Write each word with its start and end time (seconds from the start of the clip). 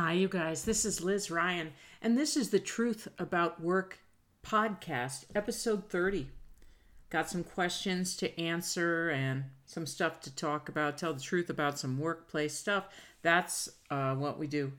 Hi, 0.00 0.12
you 0.12 0.28
guys. 0.28 0.64
This 0.64 0.84
is 0.84 1.02
Liz 1.02 1.28
Ryan, 1.28 1.72
and 2.00 2.16
this 2.16 2.36
is 2.36 2.50
the 2.50 2.60
Truth 2.60 3.08
About 3.18 3.60
Work 3.60 3.98
podcast, 4.46 5.24
episode 5.34 5.88
30. 5.88 6.28
Got 7.10 7.28
some 7.28 7.42
questions 7.42 8.16
to 8.18 8.40
answer 8.40 9.10
and 9.10 9.46
some 9.66 9.86
stuff 9.86 10.20
to 10.20 10.32
talk 10.32 10.68
about, 10.68 10.98
tell 10.98 11.14
the 11.14 11.20
truth 11.20 11.50
about 11.50 11.80
some 11.80 11.98
workplace 11.98 12.54
stuff. 12.54 12.84
That's 13.22 13.68
uh, 13.90 14.14
what 14.14 14.38
we 14.38 14.46
do 14.46 14.70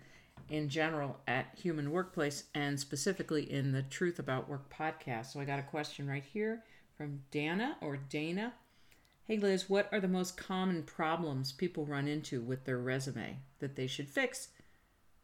in 0.49 0.69
general 0.69 1.17
at 1.27 1.47
Human 1.61 1.91
Workplace 1.91 2.45
and 2.55 2.79
specifically 2.79 3.51
in 3.51 3.73
the 3.73 3.83
Truth 3.83 4.19
About 4.19 4.47
Work 4.47 4.73
podcast. 4.73 5.33
So 5.33 5.41
I 5.41 5.43
got 5.43 5.59
a 5.59 5.63
question 5.63 6.07
right 6.07 6.23
here 6.31 6.63
from 6.95 7.23
Dana 7.29 7.75
or 7.81 7.97
Dana. 7.97 8.53
Hey 9.25 9.37
Liz, 9.37 9.69
what 9.69 9.89
are 9.91 9.99
the 9.99 10.07
most 10.07 10.37
common 10.37 10.83
problems 10.83 11.51
people 11.51 11.85
run 11.85 12.07
into 12.07 12.39
with 12.39 12.63
their 12.63 12.77
resume 12.77 13.39
that 13.59 13.75
they 13.75 13.85
should 13.85 14.07
fix? 14.07 14.47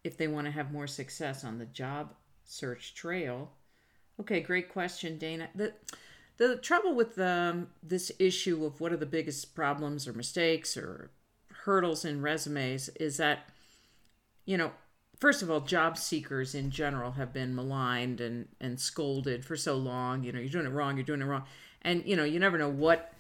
If 0.06 0.16
they 0.18 0.28
want 0.28 0.46
to 0.46 0.52
have 0.52 0.72
more 0.72 0.88
success 0.88 1.44
on 1.44 1.58
the 1.58 1.66
job 1.66 2.14
search 2.46 2.94
trail? 2.94 3.52
Okay, 4.20 4.40
great 4.40 4.70
question, 4.70 5.18
Dana. 5.18 5.50
The 5.56 5.74
the 6.38 6.58
trouble 6.58 6.94
with 6.94 7.18
um, 7.18 7.68
this 7.82 8.12
issue 8.20 8.66
of 8.66 8.80
what 8.80 8.92
are 8.92 8.98
the 8.98 9.06
biggest 9.06 9.56
problems 9.56 10.08
or 10.08 10.14
mistakes 10.14 10.78
or 10.78 11.10
hurdles 11.64 12.04
in 12.06 12.22
resumes 12.22 12.90
is 13.00 13.18
that, 13.18 13.50
you 14.46 14.58
know, 14.58 14.72
first 15.18 15.42
of 15.42 15.50
all, 15.50 15.62
job 15.62 15.98
seekers 15.98 16.54
in 16.54 16.70
general 16.72 17.12
have 17.12 17.32
been 17.32 17.56
maligned 17.56 18.20
and, 18.20 18.50
and 18.60 18.80
scolded 18.80 19.46
for 19.46 19.56
so 19.56 19.76
long. 19.76 20.24
You 20.24 20.34
know, 20.34 20.40
you're 20.40 20.50
doing 20.50 20.66
it 20.66 20.74
wrong, 20.74 20.98
you're 20.98 21.06
doing 21.06 21.22
it 21.22 21.26
wrong. 21.26 21.46
And, 21.82 22.04
you 22.06 22.18
know, 22.18 22.26
you 22.26 22.40
never 22.40 22.58
know 22.58 22.70
what 22.70 23.14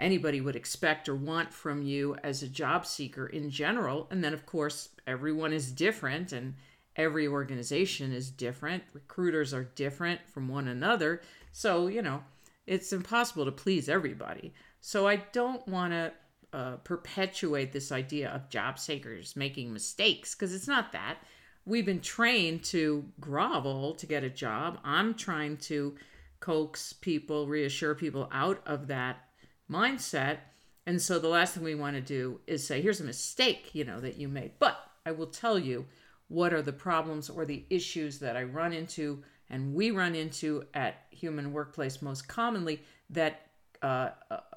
anybody 0.00 0.40
would 0.40 0.56
expect 0.56 1.08
or 1.08 1.14
want 1.14 1.52
from 1.52 1.82
you 1.82 2.16
as 2.22 2.42
a 2.42 2.48
job 2.48 2.86
seeker 2.86 3.26
in 3.26 3.50
general. 3.50 4.06
And 4.10 4.22
then, 4.22 4.32
of 4.32 4.46
course, 4.46 4.90
everyone 5.06 5.52
is 5.52 5.72
different 5.72 6.32
and 6.32 6.54
every 6.96 7.26
organization 7.26 8.12
is 8.12 8.30
different. 8.30 8.82
Recruiters 8.92 9.52
are 9.52 9.64
different 9.64 10.20
from 10.26 10.48
one 10.48 10.68
another. 10.68 11.22
So, 11.52 11.86
you 11.88 12.02
know, 12.02 12.22
it's 12.66 12.92
impossible 12.92 13.44
to 13.44 13.52
please 13.52 13.88
everybody. 13.88 14.52
So, 14.80 15.08
I 15.08 15.16
don't 15.32 15.66
want 15.66 15.92
to 15.92 16.12
uh, 16.52 16.76
perpetuate 16.76 17.72
this 17.72 17.92
idea 17.92 18.30
of 18.30 18.48
job 18.48 18.78
seekers 18.78 19.36
making 19.36 19.72
mistakes 19.72 20.34
because 20.34 20.54
it's 20.54 20.68
not 20.68 20.92
that. 20.92 21.18
We've 21.66 21.84
been 21.84 22.00
trained 22.00 22.64
to 22.64 23.04
grovel 23.20 23.94
to 23.96 24.06
get 24.06 24.24
a 24.24 24.30
job. 24.30 24.78
I'm 24.84 25.12
trying 25.12 25.58
to 25.58 25.96
coax 26.40 26.94
people, 26.94 27.46
reassure 27.46 27.94
people 27.94 28.28
out 28.32 28.62
of 28.64 28.86
that 28.86 29.27
mindset. 29.70 30.38
And 30.86 31.00
so 31.00 31.18
the 31.18 31.28
last 31.28 31.54
thing 31.54 31.62
we 31.62 31.74
want 31.74 31.96
to 31.96 32.02
do 32.02 32.40
is 32.46 32.66
say, 32.66 32.80
here's 32.80 33.00
a 33.00 33.04
mistake, 33.04 33.70
you 33.74 33.84
know, 33.84 34.00
that 34.00 34.16
you 34.16 34.28
made. 34.28 34.52
But 34.58 34.78
I 35.04 35.12
will 35.12 35.26
tell 35.26 35.58
you 35.58 35.86
what 36.28 36.52
are 36.52 36.62
the 36.62 36.72
problems 36.72 37.28
or 37.30 37.44
the 37.44 37.64
issues 37.70 38.18
that 38.20 38.36
I 38.36 38.44
run 38.44 38.72
into 38.72 39.22
and 39.50 39.74
we 39.74 39.90
run 39.90 40.14
into 40.14 40.64
at 40.74 41.06
human 41.10 41.52
workplace 41.52 42.02
most 42.02 42.28
commonly 42.28 42.82
that 43.10 43.46
uh, 43.82 44.10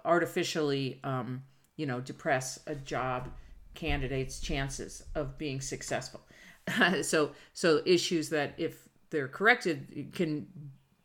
artificially, 0.04 1.00
um, 1.04 1.44
you 1.78 1.86
know, 1.86 2.02
depress 2.02 2.60
a 2.68 2.76
job 2.76 3.30
candidate's 3.74 4.40
chances 4.40 5.04
of 5.16 5.38
being 5.38 5.62
successful. 5.62 6.22
so, 7.02 7.32
so 7.54 7.82
issues 7.86 8.30
that 8.30 8.54
if 8.58 8.90
they're 9.10 9.28
corrected 9.28 10.12
can 10.14 10.48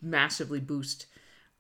massively 0.03 0.61
boost 0.61 1.07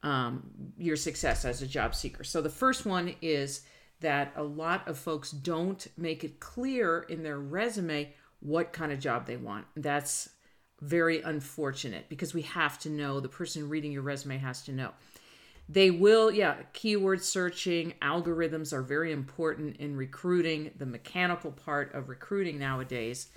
um, 0.07 0.49
your 0.79 0.95
success 0.95 1.45
as 1.45 1.63
a 1.63 1.67
job 1.67 1.93
seeker. 1.93 2.23
So 2.23 2.41
the 2.41 2.49
first 2.49 2.87
one 2.87 3.17
is 3.21 3.63
that 4.01 4.33
a 4.37 4.43
lot 4.43 4.87
of 4.87 4.97
folks 4.97 5.33
don't 5.33 5.85
make 5.99 6.23
it 6.23 6.39
clear 6.39 7.01
in 7.09 7.25
their 7.25 7.41
resume 7.41 8.15
what 8.39 8.73
kind 8.73 8.93
of 8.93 9.01
job 9.01 9.27
they 9.27 9.37
want. 9.37 9.67
That's 9.75 10.29
very 10.81 11.23
unfortunate 11.23 12.09
because 12.09 12.35
we 12.35 12.43
have 12.43 12.79
to 12.81 12.89
know, 12.89 13.19
the 13.19 13.29
person 13.29 13.69
reading 13.69 13.91
your 13.91 14.03
resume 14.03 14.39
has 14.39 14.63
to 14.63 14.73
know. 14.73 14.91
They 15.69 15.91
will, 15.91 16.31
yeah, 16.31 16.55
keyword 16.73 17.25
searching, 17.25 17.95
algorithms 18.01 18.73
are 18.73 18.83
very 18.83 19.11
important 19.11 19.79
in 19.79 19.97
recruiting, 19.97 20.71
the 20.77 20.87
mechanical 20.87 21.51
part 21.51 21.93
of 21.95 22.09
recruiting 22.09 22.61
nowadays, 22.61 23.31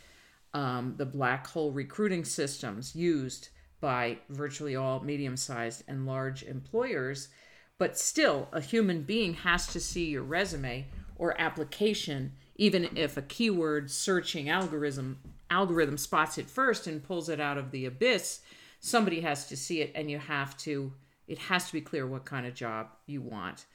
um, 0.54 0.94
the 0.98 1.06
black 1.08 1.48
hole 1.48 1.72
recruiting 1.72 2.24
systems 2.24 2.96
used 2.96 3.50
by 3.82 4.18
virtually 4.30 4.76
all 4.76 5.00
medium 5.00 5.38
sized 5.38 5.84
and 5.88 6.06
large 6.06 6.44
employers. 6.44 7.30
But 7.78 7.98
still, 7.98 8.50
a 8.52 8.62
human 8.62 9.04
being 9.04 9.34
has 9.36 9.68
to 9.68 9.80
see 9.80 10.06
your 10.06 10.24
resume 10.24 10.88
or 11.16 11.40
application, 11.40 12.34
even 12.56 12.90
if 12.96 13.16
a 13.18 13.22
keyword 13.22 13.90
searching 13.90 14.50
algorithm 14.50 15.20
algorithm 15.52 15.98
spots 15.98 16.38
it 16.38 16.50
first 16.50 16.86
and 16.86 17.04
pulls 17.04 17.28
it 17.28 17.40
out 17.40 17.58
of 17.58 17.72
the 17.72 17.86
abyss. 17.86 18.42
Somebody 18.80 19.22
has 19.22 19.48
to 19.48 19.58
see 19.58 19.82
it, 19.82 19.92
and 19.96 20.10
you 20.10 20.20
have 20.20 20.56
to. 20.60 20.94
It 21.28 21.38
has 21.38 21.68
to 21.68 21.74
be 21.74 21.82
clear 21.82 22.08
what 22.08 22.26
kind 22.26 22.46
of 22.46 22.54
job 22.54 22.88
you 23.06 23.22
want. 23.22 23.66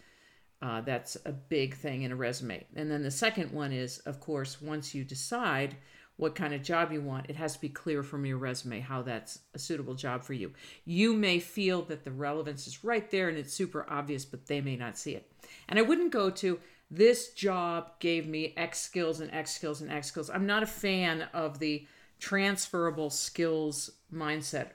Uh, 0.63 0.81
that's 0.81 1.17
a 1.25 1.33
big 1.33 1.75
thing 1.75 2.03
in 2.03 2.13
a 2.13 2.17
resume. 2.17 2.65
And 2.75 2.91
then 2.91 3.03
the 3.03 3.11
second 3.11 3.53
one 3.53 3.73
is, 3.73 3.99
of 4.01 4.19
course, 4.19 4.63
once 4.63 4.95
you 4.95 5.05
decide 5.05 5.77
what 6.17 6.35
kind 6.35 6.55
of 6.55 6.63
job 6.63 6.93
you 6.93 7.01
want, 7.01 7.29
it 7.29 7.37
has 7.37 7.55
to 7.55 7.61
be 7.61 7.69
clear 7.69 8.03
from 8.03 8.25
your 8.25 8.39
resume 8.39 8.81
how 8.81 9.03
that's 9.03 9.41
a 9.55 9.59
suitable 9.59 9.95
job 9.95 10.23
for 10.23 10.33
you. 10.33 10.53
You 10.85 11.15
may 11.15 11.41
feel 11.41 11.83
that 11.83 12.05
the 12.05 12.13
relevance 12.13 12.67
is 12.67 12.85
right 12.85 13.11
there 13.11 13.29
and 13.29 13.37
it's 13.37 13.53
super 13.53 13.85
obvious, 13.89 14.25
but 14.25 14.47
they 14.47 14.61
may 14.61 14.77
not 14.77 14.97
see 14.97 15.15
it. 15.15 15.31
And 15.69 15.79
I 15.79 15.83
wouldn't 15.83 16.13
go 16.13 16.31
to 16.31 16.61
this 16.91 17.33
job 17.33 17.99
gave 17.99 18.29
me 18.29 18.55
X 18.57 18.79
skills 18.79 19.21
and 19.21 19.33
X 19.33 19.51
skills 19.51 19.81
and 19.81 19.91
X 19.91 20.07
skills. 20.07 20.31
I'm 20.31 20.47
not 20.47 20.63
a 20.63 20.67
fan 20.67 21.23
of 21.33 21.59
the 21.59 21.87
transferable 22.21 23.11
skills 23.11 23.91
mindset 24.13 24.69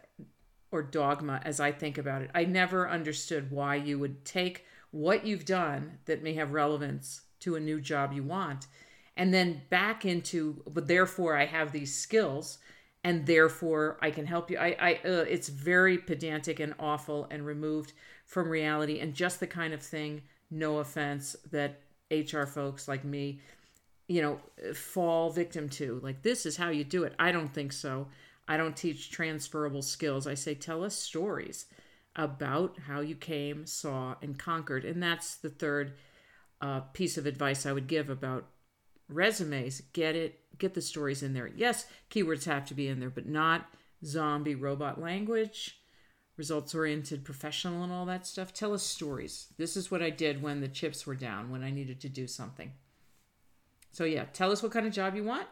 or 0.72 0.83
dogma 0.83 1.41
as 1.45 1.59
I 1.59 1.72
think 1.72 1.97
about 1.97 2.22
it. 2.22 2.29
I 2.35 2.44
never 2.45 2.89
understood 2.89 3.49
why 3.49 3.75
you 3.75 3.97
would 3.99 4.25
take 4.25 4.66
what 4.91 5.25
you've 5.25 5.45
done 5.45 5.99
that 6.05 6.22
may 6.22 6.33
have 6.33 6.51
relevance 6.51 7.22
to 7.41 7.55
a 7.55 7.59
new 7.59 7.79
job 7.79 8.11
you 8.11 8.23
want 8.23 8.67
and 9.19 9.34
then 9.34 9.62
back 9.69 10.06
into 10.06 10.63
but 10.68 10.88
therefore 10.88 11.38
i 11.38 11.46
have 11.46 11.72
these 11.72 11.96
skills 11.96 12.57
and 13.03 13.25
therefore 13.28 13.97
i 14.02 14.09
can 14.09 14.25
help 14.25 14.50
you. 14.50 14.57
I, 14.57 14.75
I 14.80 14.94
uh, 15.07 15.25
it's 15.30 15.50
very 15.50 15.97
pedantic 15.97 16.59
and 16.59 16.74
awful 16.80 17.28
and 17.29 17.46
removed 17.46 17.94
from 18.25 18.50
reality 18.50 19.00
and 19.00 19.13
just 19.13 19.40
the 19.40 19.47
kind 19.47 19.74
of 19.74 19.81
thing 19.81 20.24
no 20.50 20.79
offense 20.79 21.35
that 21.52 21.81
hr 22.12 22.46
folks 22.46 22.88
like 22.88 23.06
me 23.06 23.40
you 24.09 24.22
know 24.22 24.74
fall 24.74 25.29
victim 25.29 25.69
to. 25.69 26.02
Like 26.03 26.24
this 26.24 26.46
is 26.46 26.58
how 26.58 26.69
you 26.69 26.84
do 26.84 27.06
it. 27.06 27.13
I 27.18 27.31
don't 27.31 27.53
think 27.53 27.72
so. 27.72 28.08
I 28.47 28.58
don't 28.58 28.75
teach 28.75 29.12
transferable 29.12 29.84
skills. 29.84 30.28
I 30.28 30.34
say 30.34 30.56
tell 30.56 30.84
us 30.84 30.96
stories 30.96 31.68
about 32.16 32.78
how 32.88 33.00
you 33.00 33.16
came 33.16 33.66
saw 33.66 34.16
and 34.22 34.38
conquered. 34.38 34.84
And 34.84 35.02
that's 35.02 35.35
the 35.35 35.50
third 35.50 35.94
uh, 36.62 36.81
piece 36.91 37.18
of 37.18 37.25
advice 37.25 37.66
i 37.66 37.72
would 37.72 37.88
give 37.88 38.09
about 38.09 38.46
resumes, 39.09 39.81
get 39.94 40.16
it, 40.16 40.40
get 40.58 40.74
the 40.74 40.81
stories 40.81 41.24
in 41.24 41.34
there. 41.34 41.50
Yes, 41.56 41.86
keywords 42.09 42.46
have 42.46 42.66
to 42.68 42.74
be 42.74 42.88
in 42.88 43.00
there, 43.00 43.09
but 43.09 43.28
not 43.28 43.66
zombie 44.06 44.56
robot 44.56 45.02
language, 45.02 45.81
results 46.38 46.74
oriented 46.74 47.25
professional, 47.25 47.84
and 47.84 47.92
all 47.92 48.06
that 48.06 48.25
stuff. 48.25 48.53
Tell 48.53 48.74
us 48.74 48.84
stories. 48.84 49.47
This 49.58 49.75
is 49.75 49.92
what 49.92 50.02
I 50.02 50.09
did 50.09 50.42
when 50.42 50.62
the 50.62 50.68
chips 50.68 51.06
were 51.06 51.16
down, 51.16 51.50
when 51.50 51.64
I 51.64 51.72
needed 51.72 52.00
to 52.02 52.09
do 52.09 52.28
something. 52.28 52.72
So, 53.92 54.03
yeah, 54.03 54.25
tell 54.31 54.52
us 54.52 54.62
what 54.62 54.72
kind 54.72 54.86
of 54.86 54.94
job 54.94 55.16
you 55.16 55.24
want, 55.24 55.47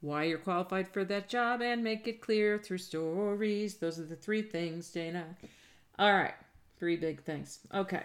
why 0.00 0.24
you're 0.24 0.38
qualified 0.38 0.88
for 0.88 1.04
that 1.04 1.28
job, 1.28 1.62
and 1.62 1.84
make 1.84 2.06
it 2.08 2.20
clear 2.20 2.58
through 2.58 2.78
stories. 2.78 3.76
Those 3.76 3.98
are 3.98 4.04
the 4.04 4.16
three 4.16 4.42
things, 4.42 4.90
Dana. 4.90 5.24
All 5.98 6.12
right, 6.12 6.34
three 6.78 6.96
big 6.96 7.22
things. 7.22 7.60
Okay. 7.72 8.02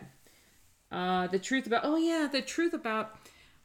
Uh, 0.92 1.28
the 1.28 1.40
truth 1.40 1.68
about, 1.68 1.82
oh, 1.84 1.98
yeah, 1.98 2.28
the 2.32 2.42
truth 2.42 2.74
about 2.74 3.16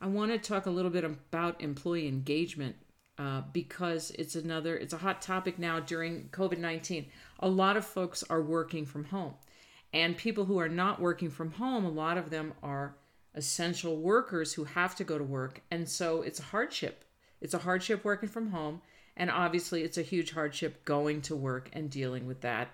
I 0.00 0.06
want 0.08 0.32
to 0.32 0.38
talk 0.38 0.66
a 0.66 0.70
little 0.70 0.90
bit 0.90 1.04
about 1.04 1.60
employee 1.60 2.08
engagement 2.08 2.76
uh, 3.18 3.42
because 3.52 4.10
it's 4.12 4.34
another 4.34 4.76
it's 4.76 4.92
a 4.92 4.98
hot 4.98 5.22
topic 5.22 5.58
now 5.58 5.80
during 5.80 6.28
covid-19 6.32 7.06
a 7.40 7.48
lot 7.48 7.78
of 7.78 7.86
folks 7.86 8.22
are 8.28 8.42
working 8.42 8.84
from 8.84 9.04
home 9.04 9.32
and 9.94 10.18
people 10.18 10.44
who 10.44 10.58
are 10.58 10.68
not 10.68 11.00
working 11.00 11.30
from 11.30 11.52
home 11.52 11.86
a 11.86 11.90
lot 11.90 12.18
of 12.18 12.28
them 12.28 12.52
are 12.62 12.94
essential 13.36 13.98
workers 13.98 14.54
who 14.54 14.64
have 14.64 14.96
to 14.96 15.04
go 15.04 15.18
to 15.18 15.24
work 15.24 15.60
and 15.70 15.88
so 15.88 16.22
it's 16.22 16.40
a 16.40 16.44
hardship. 16.44 17.04
It's 17.40 17.54
a 17.54 17.58
hardship 17.58 18.02
working 18.02 18.30
from 18.30 18.50
home 18.50 18.80
and 19.16 19.30
obviously 19.30 19.82
it's 19.82 19.98
a 19.98 20.02
huge 20.02 20.32
hardship 20.32 20.84
going 20.84 21.20
to 21.22 21.36
work 21.36 21.68
and 21.74 21.90
dealing 21.90 22.26
with 22.26 22.40
that 22.40 22.68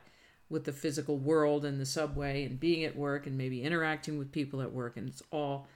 with 0.48 0.64
the 0.64 0.72
physical 0.72 1.18
world 1.18 1.64
and 1.64 1.80
the 1.80 1.86
subway 1.86 2.44
and 2.44 2.60
being 2.60 2.84
at 2.84 2.96
work 2.96 3.26
and 3.26 3.36
maybe 3.36 3.62
interacting 3.62 4.18
with 4.18 4.30
people 4.30 4.62
at 4.62 4.72
work 4.72 4.96
and 4.96 5.08
it's 5.08 5.22
all 5.32 5.66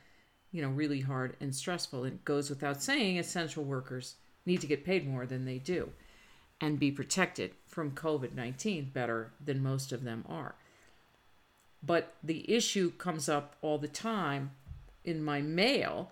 you 0.56 0.62
know, 0.62 0.70
really 0.70 1.02
hard 1.02 1.36
and 1.38 1.54
stressful. 1.54 2.04
It 2.04 2.24
goes 2.24 2.48
without 2.48 2.82
saying 2.82 3.18
essential 3.18 3.62
workers 3.62 4.14
need 4.46 4.62
to 4.62 4.66
get 4.66 4.86
paid 4.86 5.06
more 5.06 5.26
than 5.26 5.44
they 5.44 5.58
do 5.58 5.90
and 6.62 6.80
be 6.80 6.90
protected 6.90 7.50
from 7.66 7.90
COVID 7.90 8.32
19 8.34 8.90
better 8.94 9.32
than 9.44 9.62
most 9.62 9.92
of 9.92 10.02
them 10.02 10.24
are. 10.26 10.54
But 11.82 12.14
the 12.22 12.50
issue 12.50 12.90
comes 12.92 13.28
up 13.28 13.56
all 13.60 13.76
the 13.76 13.86
time 13.86 14.52
in 15.04 15.22
my 15.22 15.42
mail 15.42 16.10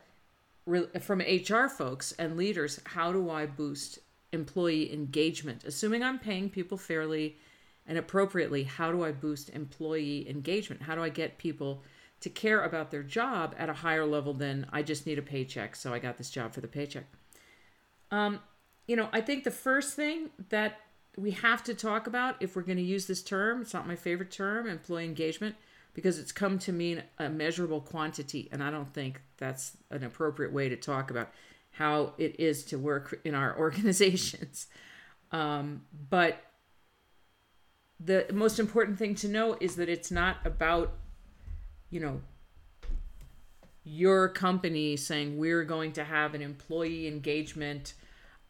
from 1.00 1.20
HR 1.20 1.68
folks 1.68 2.12
and 2.12 2.36
leaders 2.36 2.80
how 2.84 3.12
do 3.12 3.30
I 3.30 3.46
boost 3.46 3.98
employee 4.30 4.92
engagement. 4.92 5.64
Assuming 5.64 6.02
I'm 6.02 6.18
paying 6.18 6.50
people 6.50 6.76
fairly 6.76 7.36
and 7.86 7.96
appropriately, 7.96 8.64
how 8.64 8.92
do 8.92 9.04
I 9.04 9.12
boost 9.12 9.48
employee 9.48 10.28
engagement? 10.28 10.82
How 10.82 10.94
do 10.94 11.02
I 11.02 11.08
get 11.08 11.38
people 11.38 11.82
to 12.24 12.30
care 12.30 12.62
about 12.62 12.90
their 12.90 13.02
job 13.02 13.54
at 13.58 13.68
a 13.68 13.74
higher 13.74 14.06
level 14.06 14.32
than 14.32 14.66
I 14.72 14.80
just 14.80 15.06
need 15.06 15.18
a 15.18 15.22
paycheck, 15.22 15.76
so 15.76 15.92
I 15.92 15.98
got 15.98 16.16
this 16.16 16.30
job 16.30 16.54
for 16.54 16.62
the 16.62 16.66
paycheck? 16.66 17.04
Um, 18.10 18.40
you 18.86 18.96
know, 18.96 19.10
I 19.12 19.20
think 19.20 19.44
the 19.44 19.50
first 19.50 19.92
thing 19.94 20.30
that 20.48 20.80
we 21.18 21.32
have 21.32 21.62
to 21.64 21.74
talk 21.74 22.06
about 22.06 22.36
if 22.40 22.56
we're 22.56 22.62
going 22.62 22.78
to 22.78 22.82
use 22.82 23.06
this 23.06 23.22
term, 23.22 23.60
it's 23.60 23.74
not 23.74 23.86
my 23.86 23.94
favorite 23.94 24.30
term, 24.30 24.66
employee 24.66 25.04
engagement, 25.04 25.54
because 25.92 26.18
it's 26.18 26.32
come 26.32 26.58
to 26.60 26.72
mean 26.72 27.02
a 27.18 27.28
measurable 27.28 27.82
quantity, 27.82 28.48
and 28.50 28.62
I 28.62 28.70
don't 28.70 28.94
think 28.94 29.20
that's 29.36 29.76
an 29.90 30.02
appropriate 30.02 30.50
way 30.50 30.70
to 30.70 30.76
talk 30.76 31.10
about 31.10 31.30
how 31.72 32.14
it 32.16 32.40
is 32.40 32.64
to 32.64 32.78
work 32.78 33.20
in 33.26 33.34
our 33.34 33.54
organizations. 33.58 34.66
Um, 35.30 35.82
but 36.08 36.38
the 38.00 38.24
most 38.32 38.58
important 38.58 38.98
thing 38.98 39.14
to 39.16 39.28
know 39.28 39.58
is 39.60 39.76
that 39.76 39.90
it's 39.90 40.10
not 40.10 40.38
about, 40.46 40.94
you 41.94 42.00
know, 42.00 42.20
your 43.84 44.28
company 44.28 44.96
saying 44.96 45.38
we're 45.38 45.62
going 45.62 45.92
to 45.92 46.02
have 46.02 46.34
an 46.34 46.42
employee 46.42 47.06
engagement 47.06 47.94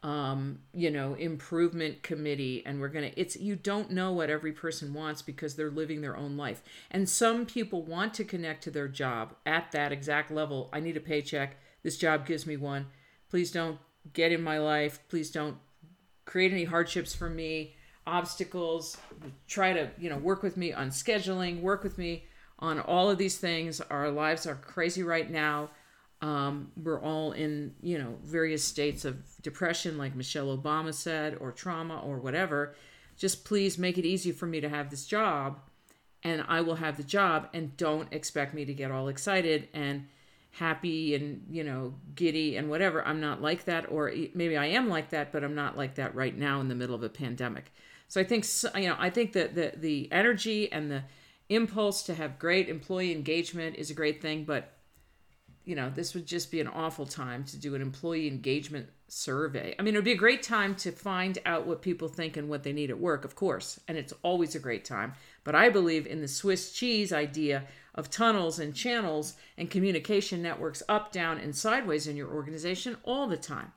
um, 0.01 0.59
you 0.71 0.91
know, 0.91 1.15
improvement 1.15 2.03
committee, 2.03 2.61
and 2.63 2.79
we're 2.79 2.89
gonna. 2.89 3.09
It's 3.17 3.35
you 3.37 3.55
don't 3.55 3.89
know 3.89 4.11
what 4.11 4.29
every 4.29 4.51
person 4.51 4.93
wants 4.93 5.23
because 5.23 5.55
they're 5.55 5.71
living 5.71 6.01
their 6.01 6.15
own 6.15 6.37
life, 6.37 6.61
and 6.91 7.09
some 7.09 7.47
people 7.47 7.81
want 7.81 8.13
to 8.15 8.23
connect 8.23 8.63
to 8.65 8.71
their 8.71 8.87
job 8.87 9.33
at 9.47 9.71
that 9.71 9.91
exact 9.91 10.29
level. 10.29 10.69
I 10.71 10.79
need 10.79 10.95
a 10.95 10.99
paycheck. 10.99 11.57
This 11.81 11.97
job 11.97 12.27
gives 12.27 12.45
me 12.45 12.55
one. 12.55 12.85
Please 13.31 13.51
don't 13.51 13.79
get 14.13 14.31
in 14.31 14.43
my 14.43 14.59
life. 14.59 14.99
Please 15.09 15.31
don't 15.31 15.57
create 16.25 16.51
any 16.51 16.65
hardships 16.65 17.15
for 17.15 17.29
me, 17.29 17.73
obstacles. 18.05 18.97
Try 19.47 19.73
to 19.73 19.89
you 19.97 20.11
know 20.11 20.17
work 20.17 20.43
with 20.43 20.55
me 20.55 20.71
on 20.71 20.89
scheduling. 20.89 21.61
Work 21.61 21.83
with 21.83 21.97
me 21.97 22.25
on 22.59 22.79
all 22.79 23.09
of 23.09 23.17
these 23.17 23.37
things. 23.37 23.81
Our 23.81 24.09
lives 24.09 24.45
are 24.45 24.55
crazy 24.55 25.03
right 25.03 25.29
now 25.29 25.69
um, 26.21 26.71
we're 26.81 27.01
all 27.01 27.33
in, 27.33 27.75
you 27.81 27.99
know, 27.99 28.15
various 28.23 28.63
states 28.63 29.05
of 29.05 29.17
depression, 29.41 29.97
like 29.97 30.15
Michelle 30.15 30.57
Obama 30.57 30.93
said, 30.93 31.37
or 31.39 31.51
trauma, 31.51 31.99
or 31.99 32.17
whatever. 32.17 32.75
Just 33.17 33.45
please 33.45 33.77
make 33.77 33.97
it 33.97 34.05
easy 34.05 34.31
for 34.31 34.45
me 34.45 34.59
to 34.61 34.69
have 34.69 34.89
this 34.89 35.05
job, 35.05 35.59
and 36.23 36.43
I 36.47 36.61
will 36.61 36.75
have 36.75 36.97
the 36.97 37.03
job. 37.03 37.49
And 37.53 37.75
don't 37.77 38.11
expect 38.11 38.53
me 38.53 38.65
to 38.65 38.73
get 38.73 38.91
all 38.91 39.07
excited 39.07 39.67
and 39.73 40.07
happy 40.51 41.13
and 41.15 41.45
you 41.51 41.63
know 41.63 41.93
giddy 42.15 42.55
and 42.55 42.69
whatever. 42.69 43.05
I'm 43.05 43.21
not 43.21 43.41
like 43.41 43.65
that, 43.65 43.91
or 43.91 44.11
maybe 44.33 44.57
I 44.57 44.67
am 44.67 44.89
like 44.89 45.09
that, 45.09 45.31
but 45.31 45.43
I'm 45.43 45.55
not 45.55 45.77
like 45.77 45.95
that 45.95 46.15
right 46.15 46.35
now 46.35 46.59
in 46.61 46.69
the 46.69 46.75
middle 46.75 46.95
of 46.95 47.03
a 47.03 47.09
pandemic. 47.09 47.71
So 48.07 48.19
I 48.21 48.23
think 48.23 48.45
you 48.75 48.87
know 48.89 48.95
I 48.97 49.09
think 49.09 49.33
that 49.33 49.53
the 49.53 49.73
the 49.75 50.11
energy 50.11 50.71
and 50.71 50.89
the 50.89 51.03
impulse 51.49 52.03
to 52.03 52.15
have 52.15 52.39
great 52.39 52.69
employee 52.69 53.11
engagement 53.11 53.75
is 53.75 53.89
a 53.89 53.95
great 53.95 54.21
thing, 54.21 54.45
but 54.45 54.71
you 55.65 55.75
know, 55.75 55.89
this 55.89 56.13
would 56.13 56.27
just 56.27 56.51
be 56.51 56.61
an 56.61 56.67
awful 56.67 57.07
time 57.07 57.43
to 57.43 57.57
do 57.57 57.73
an 57.73 57.81
employee 57.81 58.27
engagement 58.27 58.87
survey. 59.07 59.75
I 59.77 59.81
mean, 59.81 59.95
it 59.95 59.97
would 59.97 60.05
be 60.05 60.11
a 60.11 60.17
great 60.17 60.43
time 60.43 60.75
to 60.75 60.91
find 60.91 61.39
out 61.45 61.65
what 61.65 61.81
people 61.81 62.07
think 62.07 62.37
and 62.37 62.47
what 62.47 62.61
they 62.63 62.71
need 62.71 62.91
at 62.91 62.99
work, 62.99 63.25
of 63.25 63.35
course, 63.35 63.79
and 63.87 63.97
it's 63.97 64.13
always 64.21 64.53
a 64.53 64.59
great 64.59 64.85
time. 64.85 65.13
But 65.43 65.55
I 65.55 65.69
believe 65.69 66.05
in 66.05 66.21
the 66.21 66.27
Swiss 66.27 66.71
cheese 66.71 67.11
idea 67.11 67.63
of 67.95 68.11
tunnels 68.11 68.59
and 68.59 68.75
channels 68.75 69.35
and 69.57 69.71
communication 69.71 70.41
networks 70.41 70.83
up, 70.87 71.11
down, 71.11 71.39
and 71.39 71.55
sideways 71.55 72.07
in 72.07 72.15
your 72.15 72.31
organization 72.31 72.97
all 73.03 73.27
the 73.27 73.37
time. 73.37 73.71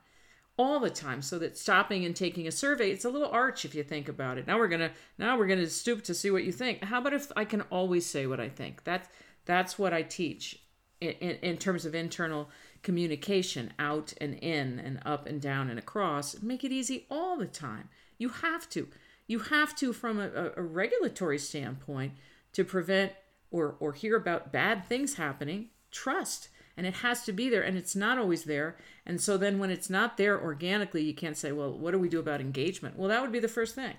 All 0.59 0.81
the 0.81 0.89
time, 0.89 1.21
so 1.21 1.39
that 1.39 1.57
stopping 1.57 2.03
and 2.05 2.13
taking 2.13 2.45
a 2.45 2.51
survey, 2.51 2.91
it's 2.91 3.05
a 3.05 3.09
little 3.09 3.29
arch 3.29 3.63
if 3.63 3.73
you 3.73 3.81
think 3.81 4.09
about 4.09 4.37
it. 4.37 4.45
Now 4.45 4.59
we're 4.59 4.67
gonna 4.67 4.91
now 5.17 5.37
we're 5.37 5.47
gonna 5.47 5.67
stoop 5.67 6.03
to 6.03 6.13
see 6.13 6.29
what 6.29 6.43
you 6.43 6.51
think. 6.51 6.83
How 6.83 6.99
about 6.99 7.13
if 7.13 7.31
I 7.35 7.45
can 7.45 7.61
always 7.71 8.05
say 8.05 8.27
what 8.27 8.41
I 8.41 8.49
think? 8.49 8.83
That's 8.83 9.07
that's 9.45 9.79
what 9.79 9.93
I 9.93 10.01
teach 10.01 10.59
in, 11.01 11.37
in 11.41 11.57
terms 11.57 11.85
of 11.85 11.95
internal 11.95 12.49
communication 12.81 13.73
out 13.79 14.13
and 14.19 14.35
in 14.35 14.79
and 14.79 14.99
up 15.05 15.25
and 15.25 15.41
down 15.41 15.69
and 15.69 15.79
across 15.79 16.41
make 16.41 16.63
it 16.63 16.71
easy 16.71 17.05
all 17.09 17.37
the 17.37 17.45
time 17.45 17.89
you 18.17 18.29
have 18.29 18.69
to 18.69 18.87
you 19.27 19.39
have 19.39 19.75
to 19.75 19.91
from 19.91 20.19
a, 20.19 20.51
a 20.55 20.61
regulatory 20.61 21.37
standpoint 21.37 22.13
to 22.53 22.63
prevent 22.63 23.11
or 23.51 23.75
or 23.79 23.93
hear 23.93 24.15
about 24.15 24.51
bad 24.51 24.85
things 24.87 25.15
happening 25.15 25.67
trust 25.91 26.49
and 26.79 26.87
it 26.87 26.95
has 26.95 27.23
to 27.25 27.33
be 27.33 27.49
there 27.49 27.61
and 27.61 27.77
it's 27.77 27.95
not 27.95 28.17
always 28.17 28.45
there 28.45 28.77
and 29.05 29.19
so 29.19 29.37
then 29.37 29.59
when 29.59 29.69
it's 29.69 29.89
not 29.89 30.17
there 30.17 30.41
organically 30.41 31.03
you 31.03 31.13
can't 31.13 31.37
say 31.37 31.51
well 31.51 31.71
what 31.71 31.91
do 31.91 31.99
we 31.99 32.09
do 32.09 32.19
about 32.19 32.41
engagement 32.41 32.97
well 32.97 33.09
that 33.09 33.21
would 33.21 33.31
be 33.31 33.39
the 33.39 33.47
first 33.47 33.75
thing 33.75 33.93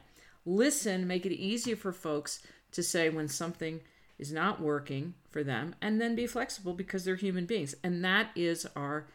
listen 0.44 1.06
make 1.06 1.26
it 1.26 1.32
easier 1.32 1.76
for 1.76 1.92
folks 1.92 2.40
to 2.72 2.82
say 2.82 3.08
when 3.08 3.28
something 3.28 3.80
is 4.20 4.32
not 4.32 4.60
working 4.60 5.14
for 5.30 5.42
them 5.42 5.74
and 5.80 5.98
then 6.00 6.14
be 6.14 6.26
flexible 6.26 6.74
because 6.74 7.04
they're 7.04 7.16
human 7.16 7.46
beings. 7.46 7.74
And 7.82 8.04
that 8.04 8.28
is 8.36 8.66
our 8.76 9.06